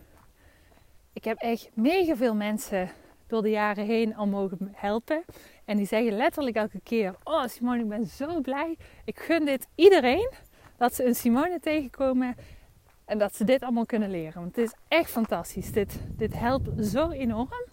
Ik 1.13 1.25
heb 1.25 1.39
echt 1.39 1.71
mega 1.75 2.17
veel 2.17 2.35
mensen 2.35 2.91
door 3.27 3.43
de 3.43 3.51
jaren 3.51 3.85
heen 3.85 4.17
al 4.17 4.27
mogen 4.27 4.73
helpen. 4.73 5.25
En 5.65 5.77
die 5.77 5.87
zeggen 5.87 6.17
letterlijk 6.17 6.57
elke 6.57 6.81
keer: 6.83 7.15
Oh 7.23 7.47
Simone, 7.47 7.81
ik 7.81 7.89
ben 7.89 8.07
zo 8.07 8.41
blij. 8.41 8.77
Ik 9.05 9.19
gun 9.19 9.45
dit 9.45 9.67
iedereen 9.75 10.33
dat 10.77 10.95
ze 10.95 11.05
een 11.05 11.15
Simone 11.15 11.61
tegenkomen 11.61 12.37
en 13.07 13.19
dat 13.19 13.37
ze 13.37 13.45
dit 13.45 13.63
allemaal 13.63 13.87
kunnen 13.87 14.11
leren. 14.11 14.41
Want 14.41 14.57
het 14.57 14.65
is 14.65 14.75
echt 14.89 15.11
fantastisch. 15.11 15.73
Dit, 15.73 16.01
dit 16.17 16.39
helpt 16.39 16.87
zo 16.87 17.11
enorm. 17.11 17.65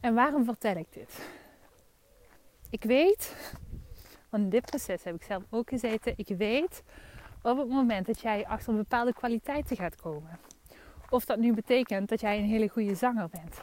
En 0.00 0.14
waarom 0.14 0.44
vertel 0.44 0.76
ik 0.76 0.86
dit? 0.90 1.28
Ik 2.70 2.84
weet, 2.84 3.54
want 4.28 4.44
in 4.44 4.50
dit 4.50 4.64
proces 4.64 5.04
heb 5.04 5.14
ik 5.14 5.22
zelf 5.22 5.42
ook 5.50 5.68
gezeten. 5.68 6.12
Ik 6.16 6.28
weet 6.28 6.82
op 7.42 7.58
het 7.58 7.68
moment 7.68 8.06
dat 8.06 8.20
jij 8.20 8.46
achter 8.46 8.74
bepaalde 8.74 9.12
kwaliteiten 9.12 9.76
gaat 9.76 9.96
komen. 9.96 10.38
Of 11.10 11.24
dat 11.24 11.38
nu 11.38 11.52
betekent 11.54 12.08
dat 12.08 12.20
jij 12.20 12.38
een 12.38 12.44
hele 12.44 12.68
goede 12.68 12.94
zanger 12.94 13.28
bent. 13.28 13.60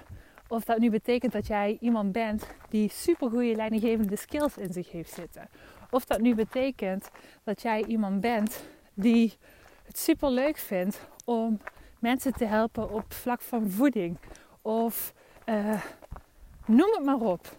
Of 0.47 0.63
dat 0.63 0.77
nu 0.77 0.89
betekent 0.89 1.31
dat 1.31 1.47
jij 1.47 1.77
iemand 1.79 2.11
bent 2.11 2.47
die 2.69 2.89
supergoeie 2.89 3.55
leidinggevende 3.55 4.15
skills 4.15 4.57
in 4.57 4.73
zich 4.73 4.91
heeft 4.91 5.13
zitten. 5.13 5.49
Of 5.93 6.05
dat 6.05 6.19
nu 6.19 6.35
betekent 6.35 7.09
dat 7.43 7.61
jij 7.61 7.83
iemand 7.85 8.21
bent 8.21 8.63
die 8.93 9.37
het 9.83 9.97
super 9.97 10.29
leuk 10.29 10.57
vindt 10.57 11.07
om 11.25 11.59
mensen 11.99 12.33
te 12.33 12.45
helpen 12.45 12.89
op 12.89 13.13
vlak 13.13 13.41
van 13.41 13.69
voeding. 13.69 14.17
Of 14.61 15.13
uh, 15.45 15.81
noem 16.65 16.91
het 16.91 17.03
maar 17.03 17.19
op. 17.19 17.55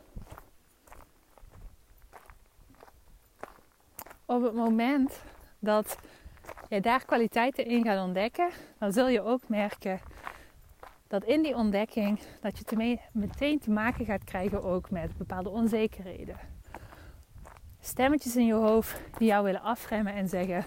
Op 4.24 4.42
het 4.42 4.54
moment 4.54 5.22
dat 5.58 5.98
je 6.68 6.80
daar 6.80 7.04
kwaliteiten 7.04 7.66
in 7.66 7.84
gaat 7.84 8.04
ontdekken, 8.04 8.50
dan 8.78 8.92
zul 8.92 9.08
je 9.08 9.22
ook 9.22 9.48
merken 9.48 10.00
dat 11.06 11.24
in 11.24 11.42
die 11.42 11.54
ontdekking 11.54 12.18
dat 12.40 12.58
je 12.58 12.98
meteen 13.12 13.58
te 13.58 13.70
maken 13.70 14.04
gaat 14.04 14.24
krijgen 14.24 14.62
ook 14.62 14.90
met 14.90 15.16
bepaalde 15.16 15.48
onzekerheden. 15.48 16.53
Stemmetjes 17.84 18.36
in 18.36 18.46
je 18.46 18.52
hoofd 18.52 19.00
die 19.18 19.28
jou 19.28 19.44
willen 19.44 19.60
afremmen 19.60 20.14
en 20.14 20.28
zeggen: 20.28 20.66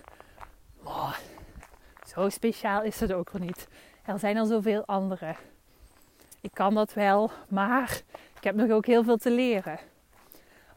zo 2.06 2.30
speciaal 2.30 2.84
is 2.84 3.00
het 3.00 3.14
ook 3.14 3.30
wel 3.32 3.42
niet. 3.42 3.68
Er 4.06 4.20
zijn 4.20 4.38
er 4.38 4.46
zoveel 4.46 4.86
anderen. 4.86 5.36
Ik 6.42 6.52
kan 6.54 6.74
dat 6.74 6.94
wel, 6.94 7.32
maar 7.48 8.02
ik 8.38 8.44
heb 8.44 8.56
nog 8.56 8.70
ook 8.70 8.86
heel 8.86 9.04
veel 9.04 9.18
te 9.18 9.32
leren. 9.32 9.80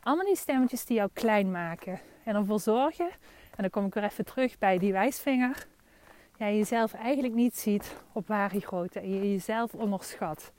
Allemaal 0.02 0.24
die 0.24 0.36
stemmetjes 0.36 0.84
die 0.84 0.96
jou 0.96 1.10
klein 1.12 1.50
maken 1.50 2.00
en 2.24 2.34
ervoor 2.34 2.60
zorgen 2.60 3.10
en 3.56 3.56
dan 3.56 3.70
kom 3.70 3.86
ik 3.86 3.94
weer 3.94 4.04
even 4.04 4.24
terug 4.24 4.58
bij 4.58 4.78
die 4.78 4.92
wijsvinger. 4.92 5.66
Jij 6.36 6.56
jezelf 6.56 6.94
eigenlijk 6.94 7.34
niet 7.34 7.58
ziet 7.58 7.96
op 8.12 8.28
ware 8.28 8.60
grootte 8.60 9.00
en 9.00 9.10
je 9.10 9.30
jezelf 9.30 9.74
onderschat. 9.74 10.52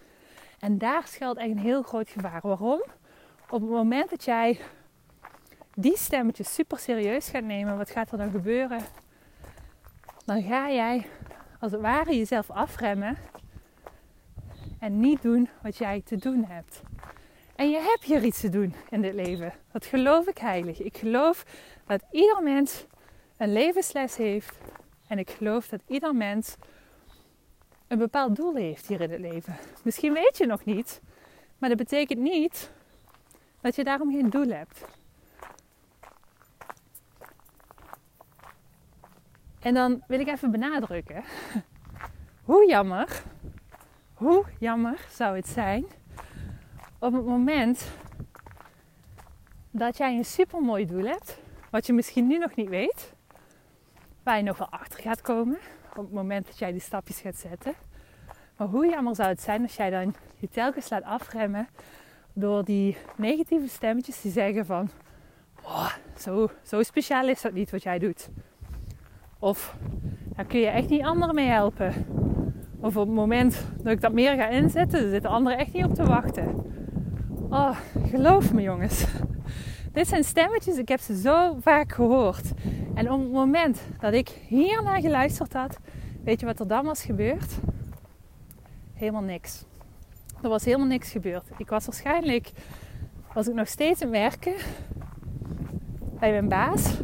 En 0.59 0.77
daar 0.77 1.07
schuilt 1.07 1.37
echt 1.37 1.49
een 1.49 1.59
heel 1.59 1.81
groot 1.81 2.09
gevaar. 2.09 2.41
Waarom? 2.41 2.83
Op 3.49 3.61
het 3.61 3.69
moment 3.69 4.09
dat 4.09 4.23
jij 4.23 4.59
die 5.75 5.97
stemmetjes 5.97 6.53
super 6.53 6.79
serieus 6.79 7.29
gaat 7.29 7.43
nemen, 7.43 7.77
wat 7.77 7.89
gaat 7.89 8.11
er 8.11 8.17
dan 8.17 8.31
gebeuren? 8.31 8.81
Dan 10.25 10.43
ga 10.43 10.71
jij 10.71 11.05
als 11.59 11.71
het 11.71 11.81
ware 11.81 12.17
jezelf 12.17 12.49
afremmen 12.49 13.17
en 14.79 14.99
niet 14.99 15.21
doen 15.21 15.49
wat 15.61 15.77
jij 15.77 16.01
te 16.05 16.15
doen 16.15 16.45
hebt. 16.45 16.81
En 17.55 17.69
je 17.69 17.79
hebt 17.79 18.03
hier 18.03 18.23
iets 18.23 18.39
te 18.39 18.49
doen 18.49 18.75
in 18.89 19.01
dit 19.01 19.13
leven. 19.13 19.53
Dat 19.71 19.85
geloof 19.85 20.27
ik 20.27 20.37
heilig. 20.37 20.81
Ik 20.81 20.97
geloof 20.97 21.45
dat 21.85 22.03
ieder 22.11 22.43
mens 22.43 22.85
een 23.37 23.53
levensles 23.53 24.15
heeft. 24.15 24.57
En 25.07 25.19
ik 25.19 25.29
geloof 25.29 25.67
dat 25.67 25.81
ieder 25.87 26.15
mens 26.15 26.55
een 27.87 27.97
bepaald 27.97 28.35
doel 28.35 28.55
heeft 28.55 28.87
hier 28.87 29.01
in 29.01 29.11
het 29.11 29.19
leven. 29.19 29.57
Misschien 29.83 30.13
weet 30.13 30.37
je 30.37 30.45
nog 30.45 30.65
niet, 30.65 31.01
maar 31.57 31.69
dat 31.69 31.77
betekent 31.77 32.19
niet 32.19 32.71
dat 33.61 33.75
je 33.75 33.83
daarom 33.83 34.11
geen 34.11 34.29
doel 34.29 34.47
hebt. 34.47 34.85
En 39.61 39.73
dan 39.73 40.03
wil 40.07 40.19
ik 40.19 40.27
even 40.27 40.51
benadrukken 40.51 41.23
hoe 42.49 42.67
jammer, 42.67 43.23
hoe 44.13 44.45
jammer 44.59 45.05
zou 45.09 45.35
het 45.35 45.47
zijn 45.47 45.85
op 46.99 47.13
het 47.13 47.25
moment 47.25 47.91
dat 49.71 49.97
jij 49.97 50.17
een 50.17 50.25
supermooi 50.25 50.85
doel 50.85 51.05
hebt, 51.05 51.39
wat 51.69 51.85
je 51.85 51.93
misschien 51.93 52.27
nu 52.27 52.37
nog 52.37 52.55
niet 52.55 52.69
weet, 52.69 53.13
waar 54.23 54.37
je 54.37 54.43
nog 54.43 54.57
wel 54.57 54.69
achter 54.69 55.01
gaat 55.01 55.21
komen 55.21 55.57
op 55.89 56.03
het 56.03 56.11
moment 56.11 56.45
dat 56.45 56.57
jij 56.59 56.71
die 56.71 56.81
stapjes 56.81 57.21
gaat 57.21 57.35
zetten. 57.35 57.73
Maar 58.57 58.67
hoe 58.67 58.89
jammer 58.89 59.15
zou 59.15 59.29
het 59.29 59.41
zijn 59.41 59.61
als 59.61 59.75
jij 59.75 59.89
dan 59.89 60.15
je 60.37 60.49
telkens 60.49 60.89
laat 60.89 61.03
afremmen 61.03 61.67
door 62.33 62.63
die 62.63 62.97
negatieve 63.15 63.67
stemmetjes 63.67 64.21
die 64.21 64.31
zeggen 64.31 64.65
van 64.65 64.89
zo, 66.17 66.49
zo 66.63 66.83
speciaal 66.83 67.27
is 67.27 67.41
dat 67.41 67.53
niet 67.53 67.71
wat 67.71 67.83
jij 67.83 67.99
doet. 67.99 68.29
Of 69.41 69.75
daar 70.35 70.45
kun 70.45 70.59
je 70.59 70.67
echt 70.67 70.89
niet 70.89 71.03
anderen 71.03 71.35
mee 71.35 71.47
helpen. 71.47 71.93
Of 72.79 72.97
op 72.97 73.05
het 73.05 73.15
moment 73.15 73.65
dat 73.83 73.91
ik 73.91 74.01
dat 74.01 74.13
meer 74.13 74.35
ga 74.35 74.47
inzetten, 74.47 75.09
zitten 75.09 75.29
anderen 75.29 75.57
echt 75.57 75.73
niet 75.73 75.85
op 75.85 75.93
te 75.93 76.05
wachten. 76.05 76.55
Oh, 77.49 77.77
geloof 78.07 78.53
me 78.53 78.61
jongens. 78.61 79.05
Dit 79.93 80.07
zijn 80.07 80.23
stemmetjes, 80.23 80.77
ik 80.77 80.87
heb 80.87 80.99
ze 80.99 81.19
zo 81.19 81.57
vaak 81.61 81.91
gehoord. 81.91 82.51
En 82.93 83.11
op 83.11 83.19
het 83.19 83.31
moment 83.31 83.81
dat 83.99 84.13
ik 84.13 84.29
hier 84.47 84.83
naar 84.83 85.01
geluisterd 85.01 85.53
had, 85.53 85.77
weet 86.23 86.39
je 86.39 86.45
wat 86.45 86.59
er 86.59 86.67
dan 86.67 86.85
was 86.85 87.03
gebeurd? 87.03 87.53
Helemaal 88.93 89.21
niks. 89.21 89.65
Er 90.41 90.49
was 90.49 90.65
helemaal 90.65 90.87
niks 90.87 91.11
gebeurd. 91.11 91.49
Ik 91.57 91.69
was 91.69 91.85
waarschijnlijk, 91.85 92.51
was 93.33 93.47
ik 93.47 93.53
nog 93.53 93.67
steeds 93.67 94.01
aan 94.01 94.13
het 94.13 94.17
werken 94.17 94.53
bij 96.19 96.31
mijn 96.31 96.47
baas. 96.47 96.97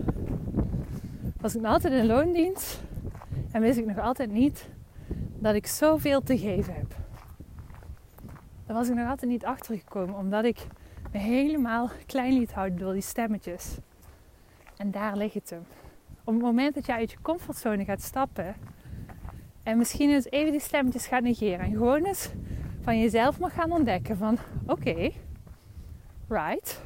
Was 1.41 1.55
ik 1.55 1.61
nog 1.61 1.71
altijd 1.71 1.93
in 1.93 2.05
loondienst. 2.05 2.81
En 3.51 3.61
wist 3.61 3.77
ik 3.77 3.85
nog 3.85 3.99
altijd 3.99 4.31
niet 4.31 4.69
dat 5.39 5.55
ik 5.55 5.67
zoveel 5.67 6.21
te 6.21 6.37
geven 6.37 6.73
heb. 6.73 6.95
Daar 8.65 8.75
was 8.75 8.89
ik 8.89 8.95
nog 8.95 9.09
altijd 9.09 9.31
niet 9.31 9.45
achter 9.45 9.77
gekomen, 9.77 10.15
omdat 10.15 10.43
ik 10.43 10.67
me 11.11 11.19
helemaal 11.19 11.89
klein 12.05 12.33
liet 12.33 12.53
houden 12.53 12.79
door 12.79 12.93
die 12.93 13.01
stemmetjes. 13.01 13.77
En 14.77 14.91
daar 14.91 15.17
ligt 15.17 15.33
het 15.33 15.49
hem. 15.49 15.65
Op 16.23 16.33
het 16.33 16.41
moment 16.41 16.75
dat 16.75 16.85
je 16.85 16.93
uit 16.93 17.11
je 17.11 17.17
comfortzone 17.21 17.85
gaat 17.85 18.01
stappen 18.01 18.55
en 19.63 19.77
misschien 19.77 20.09
eens 20.09 20.29
even 20.29 20.51
die 20.51 20.61
stemmetjes 20.61 21.07
gaat 21.07 21.21
negeren 21.21 21.65
en 21.65 21.71
gewoon 21.71 22.05
eens 22.05 22.29
van 22.81 22.99
jezelf 22.99 23.39
mag 23.39 23.53
gaan 23.53 23.71
ontdekken 23.71 24.17
van 24.17 24.37
oké, 24.65 25.11
right, 26.27 26.81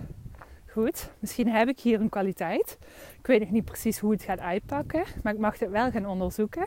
goed, 0.72 1.10
misschien 1.20 1.48
heb 1.48 1.68
ik 1.68 1.80
hier 1.80 2.02
een 2.02 2.10
kwaliteit. 2.10 2.78
Ik 3.20 3.28
weet 3.28 3.40
nog 3.40 3.50
niet 3.50 3.66
precies 3.66 4.00
hoe 4.00 4.12
het 4.12 4.24
gaat 4.24 4.40
uitpakken, 4.40 5.04
maar 5.24 5.34
ik 5.34 5.40
mag 5.40 5.60
het 5.60 5.70
wel 5.70 5.92
gaan 5.92 6.06
onderzoeken. 6.06 6.66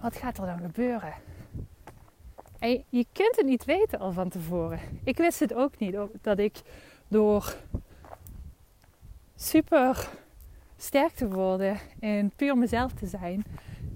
Wat 0.00 0.16
gaat 0.16 0.38
er 0.38 0.46
dan 0.46 0.58
gebeuren? 0.58 1.12
En 2.58 2.84
je 2.88 3.06
kunt 3.12 3.36
het 3.36 3.46
niet 3.46 3.64
weten 3.64 3.98
al 3.98 4.12
van 4.12 4.28
tevoren. 4.28 4.78
Ik 5.04 5.16
wist 5.16 5.40
het 5.40 5.54
ook 5.54 5.78
niet, 5.78 5.96
dat 6.20 6.38
ik 6.38 6.60
door 7.08 7.56
super 9.36 10.08
sterk 10.76 11.12
te 11.12 11.28
worden 11.28 11.78
en 12.00 12.32
puur 12.36 12.58
mezelf 12.58 12.92
te 12.92 13.06
zijn 13.06 13.44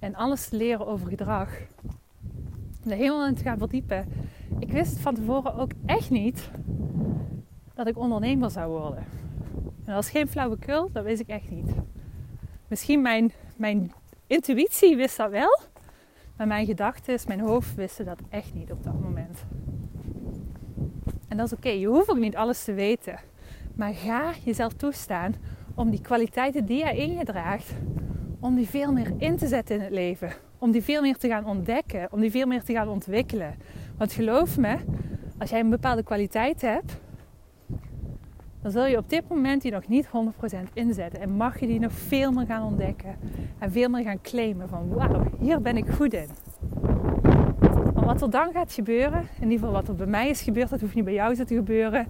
en 0.01 0.15
alles 0.15 0.49
te 0.49 0.57
leren 0.57 0.87
over 0.87 1.09
gedrag, 1.09 1.51
er 2.85 2.97
helemaal 2.97 3.27
in 3.27 3.35
te 3.35 3.43
gaan 3.43 3.59
verdiepen. 3.59 4.09
Ik 4.59 4.73
wist 4.73 4.99
van 4.99 5.15
tevoren 5.15 5.55
ook 5.55 5.71
echt 5.87 6.11
niet 6.11 6.51
dat 7.75 7.87
ik 7.87 7.99
ondernemer 7.99 8.51
zou 8.51 8.71
worden. 8.71 9.05
En 9.85 9.95
dat 9.95 10.03
is 10.03 10.11
geen 10.11 10.29
flauwekul, 10.29 10.91
dat 10.93 11.05
wist 11.05 11.21
ik 11.21 11.29
echt 11.29 11.51
niet. 11.51 11.71
Misschien 12.69 13.03
mijn, 13.03 13.33
mijn 13.57 13.93
intuïtie 14.27 14.97
wist 14.97 15.17
dat 15.17 15.31
wel, 15.31 15.61
maar 16.37 16.47
mijn 16.47 16.67
gedachten, 16.67 17.19
mijn 17.27 17.41
hoofd 17.41 17.75
wisten 17.75 18.05
dat 18.05 18.19
echt 18.29 18.55
niet 18.55 18.73
op 18.73 18.85
dat 18.85 19.01
moment. 19.01 19.45
En 21.29 21.37
dat 21.37 21.47
is 21.47 21.53
oké, 21.53 21.69
je 21.69 21.87
hoeft 21.87 22.11
ook 22.11 22.19
niet 22.19 22.37
alles 22.37 22.65
te 22.65 22.73
weten. 22.73 23.19
Maar 23.75 23.95
ga 23.95 24.33
jezelf 24.45 24.73
toestaan 24.73 25.35
om 25.75 25.91
die 25.91 26.01
kwaliteiten 26.01 26.65
die 26.65 26.79
jij 26.79 26.97
in 26.97 27.13
je 27.13 27.25
draagt, 27.25 27.73
om 28.41 28.55
die 28.55 28.69
veel 28.69 28.93
meer 28.93 29.13
in 29.19 29.37
te 29.37 29.47
zetten 29.47 29.77
in 29.77 29.83
het 29.83 29.93
leven. 29.93 30.33
Om 30.59 30.71
die 30.71 30.83
veel 30.83 31.03
meer 31.03 31.17
te 31.17 31.29
gaan 31.29 31.47
ontdekken, 31.47 32.09
om 32.11 32.21
die 32.21 32.31
veel 32.31 32.47
meer 32.47 32.63
te 32.63 32.73
gaan 32.73 32.89
ontwikkelen. 32.89 33.55
Want 33.97 34.13
geloof 34.13 34.59
me, 34.59 34.77
als 35.39 35.51
jij 35.51 35.61
een 35.61 35.71
bepaalde 35.71 36.03
kwaliteit 36.03 36.61
hebt, 36.61 37.01
dan 38.63 38.71
zul 38.71 38.87
je 38.87 38.97
op 38.97 39.09
dit 39.11 39.29
moment 39.29 39.63
die 39.63 39.73
nog 39.73 39.89
niet 39.89 40.07
100% 40.07 40.09
inzetten. 40.73 41.21
En 41.21 41.31
mag 41.31 41.61
je 41.61 41.67
die 41.67 41.81
nog 41.81 41.93
veel 41.93 42.33
meer 42.33 42.47
gaan 42.47 42.63
ontdekken. 42.63 43.17
En 43.59 43.73
veel 43.73 43.89
meer 43.89 44.03
gaan 44.03 44.21
claimen 44.21 44.69
van 44.69 44.89
wauw, 44.89 45.23
hier 45.39 45.61
ben 45.61 45.77
ik 45.77 45.89
goed 45.89 46.13
in. 46.13 46.29
Maar 47.95 48.05
wat 48.05 48.23
er 48.23 48.31
dan 48.31 48.53
gaat 48.53 48.73
gebeuren, 48.73 49.21
in 49.21 49.43
ieder 49.51 49.59
geval 49.59 49.73
wat 49.73 49.89
er 49.89 49.95
bij 49.95 50.07
mij 50.07 50.29
is 50.29 50.43
gebeurd, 50.43 50.71
dat 50.71 50.81
hoeft 50.81 50.95
niet 50.95 51.05
bij 51.05 51.15
jou 51.15 51.35
te 51.35 51.55
gebeuren. 51.55 52.07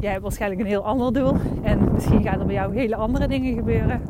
Jij 0.00 0.10
hebt 0.10 0.22
waarschijnlijk 0.22 0.60
een 0.60 0.66
heel 0.66 0.84
ander 0.84 1.12
doel. 1.12 1.34
En 1.62 1.92
misschien 1.92 2.22
gaan 2.22 2.40
er 2.40 2.46
bij 2.46 2.54
jou 2.54 2.74
hele 2.74 2.96
andere 2.96 3.28
dingen 3.28 3.54
gebeuren. 3.54 4.00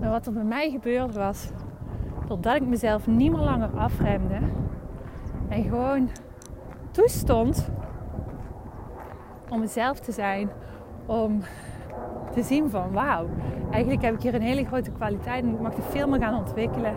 Maar 0.00 0.10
wat 0.10 0.26
er 0.26 0.32
bij 0.32 0.44
mij 0.44 0.70
gebeurde 0.70 1.12
was, 1.12 1.50
doordat 2.28 2.56
ik 2.56 2.66
mezelf 2.66 3.06
niet 3.06 3.32
meer 3.32 3.40
langer 3.40 3.68
afremde 3.68 4.38
en 5.48 5.62
gewoon 5.62 6.08
toestond 6.90 7.70
om 9.50 9.60
mezelf 9.60 10.00
te 10.00 10.12
zijn, 10.12 10.50
om 11.06 11.40
te 12.32 12.42
zien 12.42 12.70
van 12.70 12.92
wauw, 12.92 13.26
eigenlijk 13.70 14.02
heb 14.02 14.14
ik 14.14 14.22
hier 14.22 14.34
een 14.34 14.40
hele 14.40 14.64
grote 14.64 14.90
kwaliteit 14.90 15.44
en 15.44 15.52
ik 15.52 15.60
mag 15.60 15.76
er 15.76 15.82
veel 15.82 16.08
meer 16.08 16.20
gaan 16.20 16.38
ontwikkelen. 16.38 16.94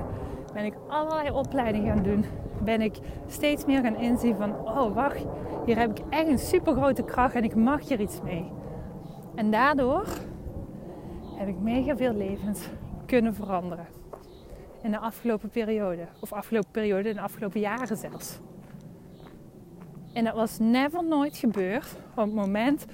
Ben 0.53 0.65
ik 0.65 0.73
allerlei 0.87 1.31
opleidingen 1.31 1.93
gaan 1.93 2.03
doen, 2.03 2.25
ben 2.63 2.81
ik 2.81 2.97
steeds 3.27 3.65
meer 3.65 3.81
gaan 3.81 3.95
inzien 3.95 4.35
van 4.35 4.67
oh 4.67 4.93
wacht, 4.93 5.25
hier 5.65 5.77
heb 5.77 5.99
ik 5.99 6.05
echt 6.09 6.27
een 6.27 6.39
super 6.39 6.73
grote 6.73 7.03
kracht 7.03 7.35
en 7.35 7.43
ik 7.43 7.55
mag 7.55 7.87
hier 7.87 7.99
iets 7.99 8.21
mee. 8.21 8.51
En 9.35 9.51
daardoor 9.51 10.05
heb 11.35 11.47
ik 11.47 11.59
mega 11.59 11.97
veel 11.97 12.13
levens 12.13 12.69
kunnen 13.05 13.33
veranderen. 13.33 13.87
In 14.81 14.91
de 14.91 14.99
afgelopen 14.99 15.49
periode. 15.49 16.07
Of 16.19 16.33
afgelopen 16.33 16.71
periode, 16.71 17.09
in 17.09 17.15
de 17.15 17.21
afgelopen 17.21 17.59
jaren 17.59 17.97
zelfs. 17.97 18.39
En 20.13 20.23
dat 20.23 20.33
was 20.33 20.59
never 20.59 21.03
nooit 21.03 21.37
gebeurd 21.37 21.95
op 22.09 22.25
het 22.25 22.33
moment 22.33 22.85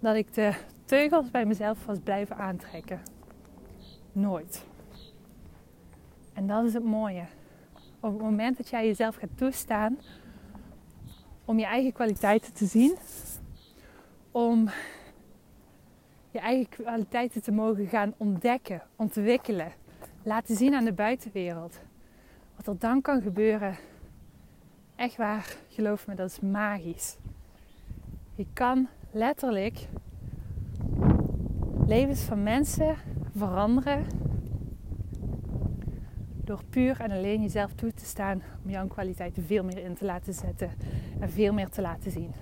dat 0.00 0.16
ik 0.16 0.34
de 0.34 0.52
teugels 0.84 1.30
bij 1.30 1.44
mezelf 1.44 1.86
was 1.86 1.98
blijven 2.04 2.36
aantrekken. 2.36 3.00
Nooit. 4.12 4.64
En 6.32 6.46
dat 6.46 6.64
is 6.64 6.74
het 6.74 6.84
mooie. 6.84 7.24
Op 8.00 8.12
het 8.12 8.22
moment 8.22 8.56
dat 8.56 8.68
jij 8.68 8.86
jezelf 8.86 9.16
gaat 9.16 9.36
toestaan 9.36 9.98
om 11.44 11.58
je 11.58 11.64
eigen 11.64 11.92
kwaliteiten 11.92 12.52
te 12.52 12.66
zien, 12.66 12.96
om 14.30 14.68
je 16.30 16.38
eigen 16.38 16.68
kwaliteiten 16.68 17.42
te 17.42 17.52
mogen 17.52 17.86
gaan 17.86 18.14
ontdekken, 18.16 18.82
ontwikkelen, 18.96 19.72
laten 20.22 20.56
zien 20.56 20.74
aan 20.74 20.84
de 20.84 20.92
buitenwereld. 20.92 21.80
Wat 22.56 22.66
er 22.66 22.78
dan 22.78 23.00
kan 23.00 23.22
gebeuren, 23.22 23.76
echt 25.02 25.16
waar, 25.16 25.56
geloof 25.68 26.06
me, 26.06 26.14
dat 26.14 26.30
is 26.30 26.40
magisch. 26.40 27.16
Je 28.34 28.46
kan 28.52 28.88
letterlijk 29.10 29.88
levens 31.86 32.20
van 32.20 32.42
mensen 32.42 32.96
veranderen 33.36 34.04
door 36.44 36.62
puur 36.70 37.00
en 37.00 37.10
alleen 37.10 37.42
jezelf 37.42 37.72
toe 37.72 37.94
te 37.94 38.04
staan 38.04 38.42
om 38.64 38.70
jouw 38.70 38.86
kwaliteiten 38.86 39.42
veel 39.44 39.64
meer 39.64 39.78
in 39.78 39.94
te 39.94 40.04
laten 40.04 40.34
zetten 40.34 40.70
en 41.20 41.30
veel 41.30 41.52
meer 41.52 41.68
te 41.68 41.80
laten 41.80 42.10
zien. 42.10 42.32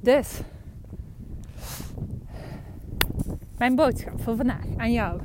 Dus, 0.00 0.40
mijn 3.58 3.74
boodschap 3.74 4.20
voor 4.20 4.36
vandaag 4.36 4.66
aan 4.76 4.92
jou. 4.92 5.20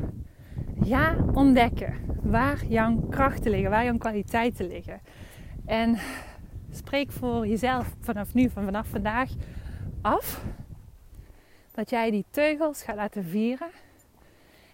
Ga 0.83 1.15
ontdekken 1.33 1.93
waar 2.21 2.65
jouw 2.65 2.95
krachten 3.09 3.51
liggen, 3.51 3.69
waar 3.69 3.83
jouw 3.83 3.97
kwaliteiten 3.97 4.67
liggen. 4.67 5.01
En 5.65 5.97
spreek 6.71 7.11
voor 7.11 7.47
jezelf 7.47 7.95
vanaf 7.99 8.33
nu, 8.33 8.49
van 8.49 8.63
vanaf 8.63 8.87
vandaag 8.87 9.29
af. 10.01 10.43
Dat 11.71 11.89
jij 11.89 12.11
die 12.11 12.25
teugels 12.29 12.83
gaat 12.83 12.95
laten 12.95 13.23
vieren. 13.23 13.69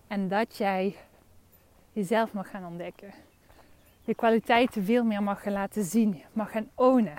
En 0.07 0.27
dat 0.27 0.57
jij 0.57 0.95
jezelf 1.91 2.33
mag 2.33 2.49
gaan 2.49 2.65
ontdekken. 2.65 3.13
Je 4.01 4.15
kwaliteiten 4.15 4.83
veel 4.83 5.03
meer 5.03 5.23
mag 5.23 5.41
gaan 5.41 5.53
laten 5.53 5.83
zien. 5.83 6.23
Mag 6.33 6.51
gaan 6.51 6.69
ownen. 6.75 7.17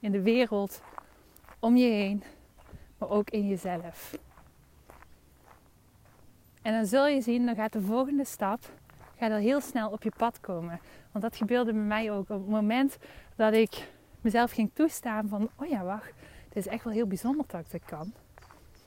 In 0.00 0.12
de 0.12 0.22
wereld 0.22 0.82
om 1.58 1.76
je 1.76 1.90
heen. 1.90 2.22
Maar 2.98 3.08
ook 3.08 3.30
in 3.30 3.48
jezelf. 3.48 4.18
En 6.62 6.72
dan 6.72 6.86
zul 6.86 7.06
je 7.06 7.20
zien, 7.20 7.46
dan 7.46 7.54
gaat 7.54 7.72
de 7.72 7.80
volgende 7.80 8.24
stap 8.24 8.70
gaat 9.18 9.30
er 9.30 9.38
heel 9.38 9.60
snel 9.60 9.90
op 9.90 10.02
je 10.02 10.12
pad 10.16 10.40
komen. 10.40 10.80
Want 11.14 11.26
dat 11.26 11.36
gebeurde 11.36 11.72
bij 11.72 11.82
mij 11.82 12.12
ook. 12.12 12.30
Op 12.30 12.38
het 12.38 12.48
moment 12.48 12.96
dat 13.36 13.52
ik 13.52 13.88
mezelf 14.20 14.50
ging 14.50 14.70
toestaan 14.74 15.28
van... 15.28 15.50
Oh 15.56 15.68
ja, 15.68 15.82
wacht. 15.82 16.12
Het 16.48 16.56
is 16.56 16.66
echt 16.66 16.84
wel 16.84 16.92
heel 16.92 17.06
bijzonder 17.06 17.44
dat 17.48 17.60
ik 17.60 17.70
dat 17.70 17.84
kan. 17.84 18.12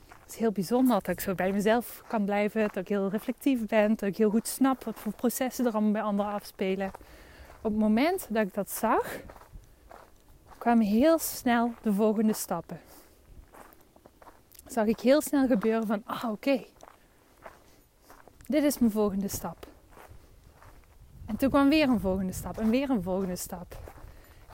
Het 0.07 0.31
is 0.31 0.35
heel 0.35 0.51
bijzonder 0.51 0.93
dat 0.93 1.07
ik 1.07 1.19
zo 1.19 1.35
bij 1.35 1.51
mezelf 1.51 2.03
kan 2.07 2.25
blijven. 2.25 2.61
Dat 2.61 2.75
ik 2.75 2.87
heel 2.87 3.09
reflectief 3.09 3.65
ben. 3.65 3.89
Dat 3.89 4.09
ik 4.09 4.17
heel 4.17 4.29
goed 4.29 4.47
snap 4.47 4.83
wat 4.83 4.99
voor 4.99 5.13
processen 5.13 5.65
er 5.65 5.71
allemaal 5.71 5.91
bij 5.91 6.01
anderen 6.01 6.31
afspelen. 6.31 6.91
Op 7.57 7.71
het 7.71 7.79
moment 7.79 8.27
dat 8.29 8.45
ik 8.45 8.53
dat 8.53 8.71
zag... 8.71 9.19
kwamen 10.57 10.85
heel 10.85 11.19
snel 11.19 11.73
de 11.81 11.93
volgende 11.93 12.33
stappen. 12.33 12.79
Zag 14.65 14.85
ik 14.85 14.99
heel 14.99 15.21
snel 15.21 15.47
gebeuren 15.47 15.87
van... 15.87 16.01
Ah, 16.05 16.31
oké. 16.31 16.65
Dit 18.45 18.63
is 18.63 18.79
mijn 18.79 18.91
volgende 18.91 19.27
stap. 19.27 19.75
En 21.37 21.43
toen 21.43 21.51
kwam 21.51 21.69
weer 21.69 21.89
een 21.89 21.99
volgende 21.99 22.31
stap 22.31 22.57
en 22.57 22.69
weer 22.69 22.89
een 22.89 23.03
volgende 23.03 23.35
stap. 23.35 23.77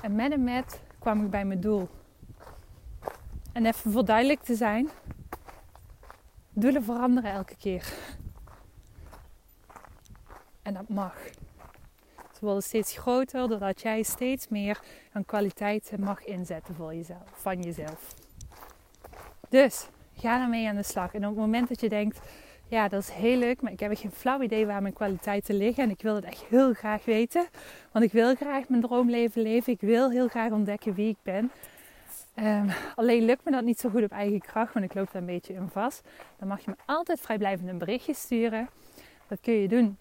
En 0.01 0.15
met 0.15 0.31
en 0.31 0.43
met 0.43 0.81
kwam 0.99 1.23
ik 1.23 1.29
bij 1.29 1.45
mijn 1.45 1.61
doel. 1.61 1.89
En 3.51 3.65
even 3.65 3.91
voor 3.91 4.05
duidelijk 4.05 4.41
te 4.41 4.55
zijn, 4.55 4.89
doelen 6.49 6.83
veranderen 6.83 7.31
elke 7.31 7.55
keer. 7.55 7.93
En 10.61 10.73
dat 10.73 10.89
mag. 10.89 11.15
Ze 12.33 12.39
worden 12.39 12.63
steeds 12.63 12.97
groter 12.97 13.47
doordat 13.47 13.81
jij 13.81 14.03
steeds 14.03 14.47
meer 14.47 14.81
aan 15.11 15.25
kwaliteiten 15.25 15.99
mag 15.99 16.25
inzetten 16.25 16.75
voor 16.75 16.95
jezelf, 16.95 17.29
van 17.33 17.61
jezelf. 17.61 18.15
Dus 19.49 19.87
ga 20.17 20.37
daarmee 20.37 20.67
aan 20.67 20.75
de 20.75 20.83
slag. 20.83 21.13
En 21.13 21.23
op 21.23 21.29
het 21.29 21.39
moment 21.39 21.67
dat 21.67 21.81
je 21.81 21.89
denkt, 21.89 22.19
ja, 22.73 22.87
dat 22.87 23.01
is 23.01 23.09
heel 23.09 23.37
leuk, 23.37 23.61
maar 23.61 23.71
ik 23.71 23.79
heb 23.79 23.97
geen 23.97 24.11
flauw 24.11 24.41
idee 24.41 24.65
waar 24.65 24.81
mijn 24.81 24.93
kwaliteiten 24.93 25.55
liggen. 25.55 25.83
En 25.83 25.89
ik 25.89 26.01
wil 26.01 26.15
het 26.15 26.23
echt 26.23 26.43
heel 26.49 26.73
graag 26.73 27.05
weten. 27.05 27.47
Want 27.91 28.05
ik 28.05 28.11
wil 28.11 28.35
graag 28.35 28.67
mijn 28.67 28.81
droomleven 28.81 29.41
leven. 29.41 29.73
Ik 29.73 29.81
wil 29.81 30.09
heel 30.09 30.27
graag 30.27 30.51
ontdekken 30.51 30.93
wie 30.93 31.09
ik 31.09 31.17
ben. 31.23 31.51
Um, 32.35 32.69
alleen 32.95 33.25
lukt 33.25 33.45
me 33.45 33.51
dat 33.51 33.63
niet 33.63 33.79
zo 33.79 33.89
goed 33.89 34.03
op 34.03 34.11
eigen 34.11 34.41
kracht, 34.41 34.73
want 34.73 34.85
ik 34.85 34.93
loop 34.93 35.11
daar 35.11 35.21
een 35.21 35.27
beetje 35.27 35.53
in 35.53 35.69
vast. 35.71 36.01
Dan 36.39 36.47
mag 36.47 36.59
je 36.65 36.69
me 36.69 36.75
altijd 36.85 37.19
vrijblijvend 37.19 37.69
een 37.69 37.77
berichtje 37.77 38.13
sturen. 38.13 38.69
Dat 39.27 39.37
kun 39.41 39.53
je 39.53 39.67
doen 39.67 39.97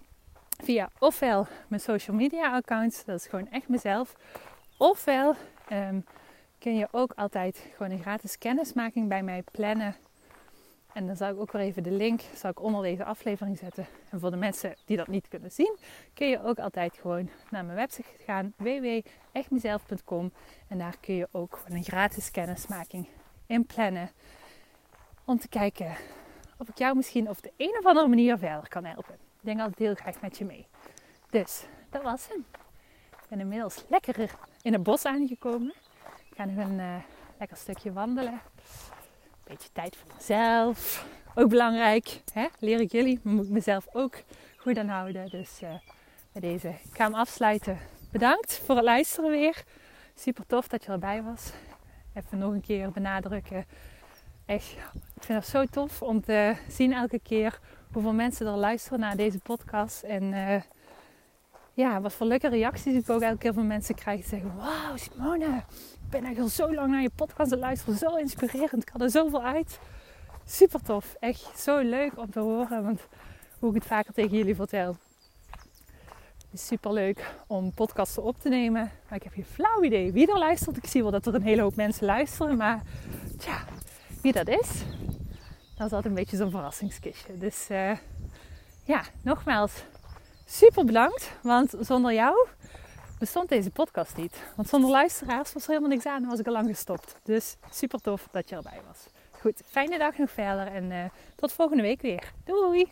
via 0.62 0.90
ofwel 0.98 1.46
mijn 1.68 1.80
social 1.80 2.16
media 2.16 2.54
accounts, 2.54 3.04
dat 3.04 3.20
is 3.20 3.26
gewoon 3.26 3.50
echt 3.50 3.68
mezelf, 3.68 4.16
ofwel 4.76 5.35
ehm, 5.68 6.00
kun 6.58 6.76
je 6.76 6.88
ook 6.90 7.12
altijd 7.16 7.66
gewoon 7.76 7.92
een 7.92 8.02
gratis 8.02 8.38
kennismaking 8.38 9.08
bij 9.08 9.22
mij 9.22 9.42
plannen. 9.52 9.94
En 10.94 11.07
dan 11.07 11.16
zal 11.16 11.31
ik 11.31 11.40
ook 11.40 11.52
weer 11.52 11.62
even 11.62 11.83
de 11.83 11.90
link 11.90 12.20
zal 12.35 12.50
ik 12.50 12.62
onder 12.62 12.83
deze 12.83 13.05
aflevering 13.05 13.59
zetten. 13.59 13.87
En 14.11 14.20
voor 14.20 14.31
de 14.31 14.37
mensen 14.37 14.74
die 14.85 14.96
dat 14.96 15.07
niet 15.07 15.28
kunnen 15.28 15.52
zien, 15.52 15.76
kun 16.14 16.28
je 16.28 16.42
ook 16.42 16.59
altijd 16.59 16.98
gewoon 17.00 17.31
naar 17.50 17.64
mijn 17.64 17.76
website 17.76 18.09
gaan, 18.24 18.52
www.echtmezelf.com. 18.57 20.33
En 20.68 20.78
daar 20.78 20.96
kun 21.00 21.14
je 21.14 21.28
ook 21.31 21.61
een 21.68 21.85
gratis 21.85 22.31
kennismaking 22.31 23.09
in 23.46 23.66
plannen. 23.66 24.11
Om 25.24 25.38
te 25.38 25.48
kijken 25.48 25.96
of 26.59 26.68
ik 26.68 26.78
jou 26.78 26.96
misschien 26.96 27.28
op 27.28 27.42
de 27.42 27.52
een 27.57 27.76
of 27.78 27.87
andere 27.87 28.09
manier 28.09 28.38
verder 28.38 28.68
kan 28.68 28.85
helpen. 28.85 29.14
Ik 29.14 29.48
denk 29.48 29.61
altijd 29.61 29.78
heel 29.78 29.94
graag 29.94 30.20
met 30.20 30.38
je 30.38 30.44
mee. 30.44 30.66
Dus, 31.31 31.64
dat 31.90 32.02
was 32.02 32.28
hem. 32.28 32.44
Ik 33.11 33.28
ben 33.28 33.40
inmiddels 33.40 33.85
lekker 33.88 34.31
in 34.62 34.72
het 34.72 34.83
bos 34.83 35.05
aangekomen. 35.05 35.74
Ik 36.31 36.37
ga 36.37 36.44
nu 36.44 36.61
een 36.61 36.78
uh, 36.78 36.96
lekker 37.38 37.57
stukje 37.57 37.92
wandelen. 37.92 38.40
Beetje 39.44 39.68
tijd 39.72 39.96
voor 39.96 40.11
mezelf. 40.16 41.07
Ook 41.35 41.48
belangrijk. 41.48 42.20
Hè? 42.33 42.46
Leer 42.59 42.81
ik 42.81 42.92
jullie, 42.92 43.20
moet 43.22 43.44
ik 43.44 43.50
mezelf 43.50 43.87
ook 43.92 44.22
goed 44.57 44.78
aan 44.78 44.88
houden. 44.88 45.31
Dus 45.31 45.62
uh, 45.62 45.68
bij 46.33 46.40
deze, 46.40 46.68
ik 46.68 46.90
ga 46.92 47.05
hem 47.05 47.14
afsluiten. 47.14 47.78
Bedankt 48.12 48.62
voor 48.64 48.74
het 48.74 48.85
luisteren 48.85 49.31
weer. 49.31 49.64
Super 50.14 50.46
tof 50.46 50.68
dat 50.68 50.85
je 50.85 50.92
erbij 50.92 51.22
was. 51.22 51.52
Even 52.14 52.38
nog 52.38 52.52
een 52.52 52.61
keer 52.61 52.90
benadrukken. 52.90 53.66
Echt, 54.46 54.72
ik 55.14 55.22
vind 55.22 55.38
het 55.38 55.48
zo 55.48 55.64
tof 55.64 56.02
om 56.02 56.20
te 56.20 56.57
zien 56.68 56.92
elke 56.92 57.18
keer 57.18 57.61
hoeveel 57.92 58.12
mensen 58.12 58.46
er 58.46 58.52
luisteren 58.52 59.00
naar 59.00 59.16
deze 59.16 59.38
podcast. 59.38 60.02
En 60.02 60.22
uh, 60.22 60.61
ja, 61.74 62.00
wat 62.00 62.12
voor 62.12 62.26
leuke 62.26 62.48
reacties 62.48 62.94
ik 62.94 63.11
ook 63.11 63.20
elke 63.20 63.38
keer 63.38 63.55
van 63.55 63.66
mensen 63.66 63.94
krijg. 63.94 64.24
Zeggen, 64.24 64.57
wauw 64.57 64.96
Simone, 64.96 65.62
ben 66.12 66.25
echt 66.25 66.38
al 66.38 66.48
zo 66.48 66.75
lang 66.75 66.90
naar 66.90 67.03
je 67.03 67.11
podcast 67.11 67.51
te 67.51 67.57
luisteren. 67.57 67.98
Zo 67.98 68.16
inspirerend, 68.16 68.83
ik 68.83 68.88
had 68.88 69.01
er 69.01 69.11
zoveel 69.11 69.42
uit. 69.42 69.79
Super 70.44 70.83
tof, 70.83 71.14
echt 71.20 71.61
zo 71.61 71.79
leuk 71.79 72.18
om 72.18 72.31
te 72.31 72.40
horen. 72.40 72.85
Want 72.85 73.01
hoe 73.59 73.68
ik 73.68 73.75
het 73.75 73.87
vaker 73.87 74.12
tegen 74.12 74.37
jullie 74.37 74.55
vertel. 74.55 74.96
Is 76.51 76.66
super 76.66 76.92
leuk 76.92 77.35
om 77.46 77.72
podcasten 77.72 78.22
op 78.22 78.38
te 78.38 78.48
nemen. 78.48 78.90
Maar 79.09 79.18
ik 79.18 79.22
heb 79.22 79.33
geen 79.33 79.44
flauw 79.44 79.83
idee 79.83 80.12
wie 80.12 80.33
er 80.33 80.38
luistert. 80.38 80.77
Ik 80.77 80.87
zie 80.87 81.03
wel 81.03 81.11
dat 81.11 81.27
er 81.27 81.35
een 81.35 81.42
hele 81.42 81.62
hoop 81.62 81.77
mensen 81.77 82.07
luisteren. 82.07 82.57
Maar 82.57 82.83
tja, 83.38 83.64
wie 84.22 84.33
dat 84.33 84.48
is, 84.48 84.68
dat 85.77 85.87
is 85.87 85.92
altijd 85.92 86.05
een 86.05 86.14
beetje 86.14 86.37
zo'n 86.37 86.51
verrassingskistje. 86.51 87.38
Dus 87.38 87.66
uh, 87.70 87.96
ja, 88.85 89.03
nogmaals, 89.22 89.85
super 90.46 90.85
bedankt. 90.85 91.33
Want 91.42 91.75
zonder 91.81 92.12
jou 92.12 92.46
bestond 93.22 93.48
deze 93.48 93.70
podcast 93.70 94.16
niet. 94.16 94.42
Want 94.56 94.68
zonder 94.68 94.90
luisteraars 94.90 95.52
was 95.52 95.62
er 95.62 95.68
helemaal 95.68 95.90
niks 95.90 96.06
aan 96.06 96.22
en 96.22 96.28
was 96.28 96.38
ik 96.38 96.46
al 96.46 96.52
lang 96.52 96.66
gestopt. 96.66 97.14
Dus 97.24 97.56
super 97.70 98.00
tof 98.00 98.28
dat 98.30 98.48
je 98.48 98.56
erbij 98.56 98.80
was. 98.87 98.98
Goed, 99.40 99.62
fijne 99.66 99.98
dag 99.98 100.18
nog 100.18 100.30
verder 100.30 100.66
en 100.66 100.90
uh, 100.90 100.98
tot 101.35 101.52
volgende 101.52 101.82
week 101.82 102.02
weer. 102.02 102.32
Doei! 102.44 102.90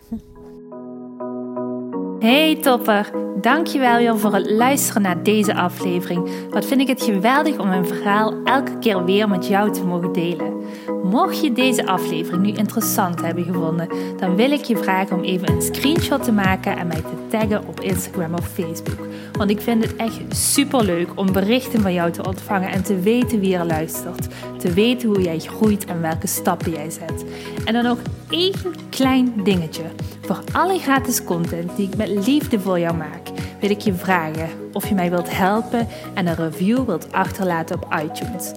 Hey 2.18 2.56
topper, 2.56 3.10
dankjewel 3.40 3.96
weer 3.96 4.18
voor 4.18 4.34
het 4.34 4.50
luisteren 4.50 5.02
naar 5.02 5.22
deze 5.22 5.54
aflevering. 5.54 6.48
Wat 6.50 6.64
vind 6.64 6.80
ik 6.80 6.88
het 6.88 7.02
geweldig 7.02 7.58
om 7.58 7.68
mijn 7.68 7.86
verhaal 7.86 8.44
elke 8.44 8.78
keer 8.78 9.04
weer 9.04 9.28
met 9.28 9.46
jou 9.46 9.72
te 9.72 9.84
mogen 9.84 10.12
delen. 10.12 10.62
Mocht 11.02 11.40
je 11.40 11.52
deze 11.52 11.86
aflevering 11.86 12.42
nu 12.42 12.52
interessant 12.52 13.20
hebben 13.20 13.44
gevonden, 13.44 13.88
dan 14.16 14.36
wil 14.36 14.50
ik 14.50 14.64
je 14.64 14.76
vragen 14.76 15.16
om 15.16 15.22
even 15.22 15.50
een 15.50 15.62
screenshot 15.62 16.24
te 16.24 16.32
maken 16.32 16.76
en 16.76 16.86
mij 16.86 17.00
te 17.00 17.26
taggen 17.28 17.66
op 17.66 17.80
Instagram 17.80 18.34
of 18.34 18.48
Facebook. 18.48 19.10
Want 19.32 19.50
ik 19.50 19.60
vind 19.60 19.82
het 19.84 19.96
echt 19.96 20.20
super 20.28 20.84
leuk 20.84 21.08
om 21.14 21.32
berichten 21.32 21.80
van 21.80 21.92
jou 21.92 22.10
te 22.10 22.26
ontvangen 22.26 22.70
en 22.70 22.82
te 22.82 23.00
weten 23.00 23.40
wie 23.40 23.56
er 23.56 23.66
luistert. 23.66 24.28
Te 24.58 24.72
weten 24.72 25.08
hoe 25.08 25.22
jij 25.22 25.38
groeit 25.38 25.84
en 25.84 26.00
welke 26.00 26.26
stappen 26.26 26.72
jij 26.72 26.90
zet. 26.90 27.24
En 27.64 27.72
dan 27.72 27.84
nog 27.84 27.98
één 28.30 28.54
klein 28.90 29.32
dingetje. 29.44 29.82
Voor 30.20 30.40
alle 30.52 30.78
gratis 30.78 31.24
content 31.24 31.76
die 31.76 31.88
ik 31.88 31.96
met 31.96 32.08
liefde 32.08 32.60
voor 32.60 32.78
jou 32.78 32.96
maak, 32.96 33.28
wil 33.60 33.70
ik 33.70 33.80
je 33.80 33.94
vragen 33.94 34.48
of 34.72 34.88
je 34.88 34.94
mij 34.94 35.10
wilt 35.10 35.36
helpen 35.36 35.88
en 36.14 36.26
een 36.26 36.36
review 36.36 36.84
wilt 36.84 37.12
achterlaten 37.12 37.76
op 37.76 37.94
iTunes. 38.04 38.52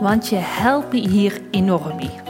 Want 0.00 0.28
je 0.28 0.36
helpt 0.38 0.92
me 0.92 1.08
hier 1.08 1.40
enorm 1.50 1.96
mee. 1.96 2.29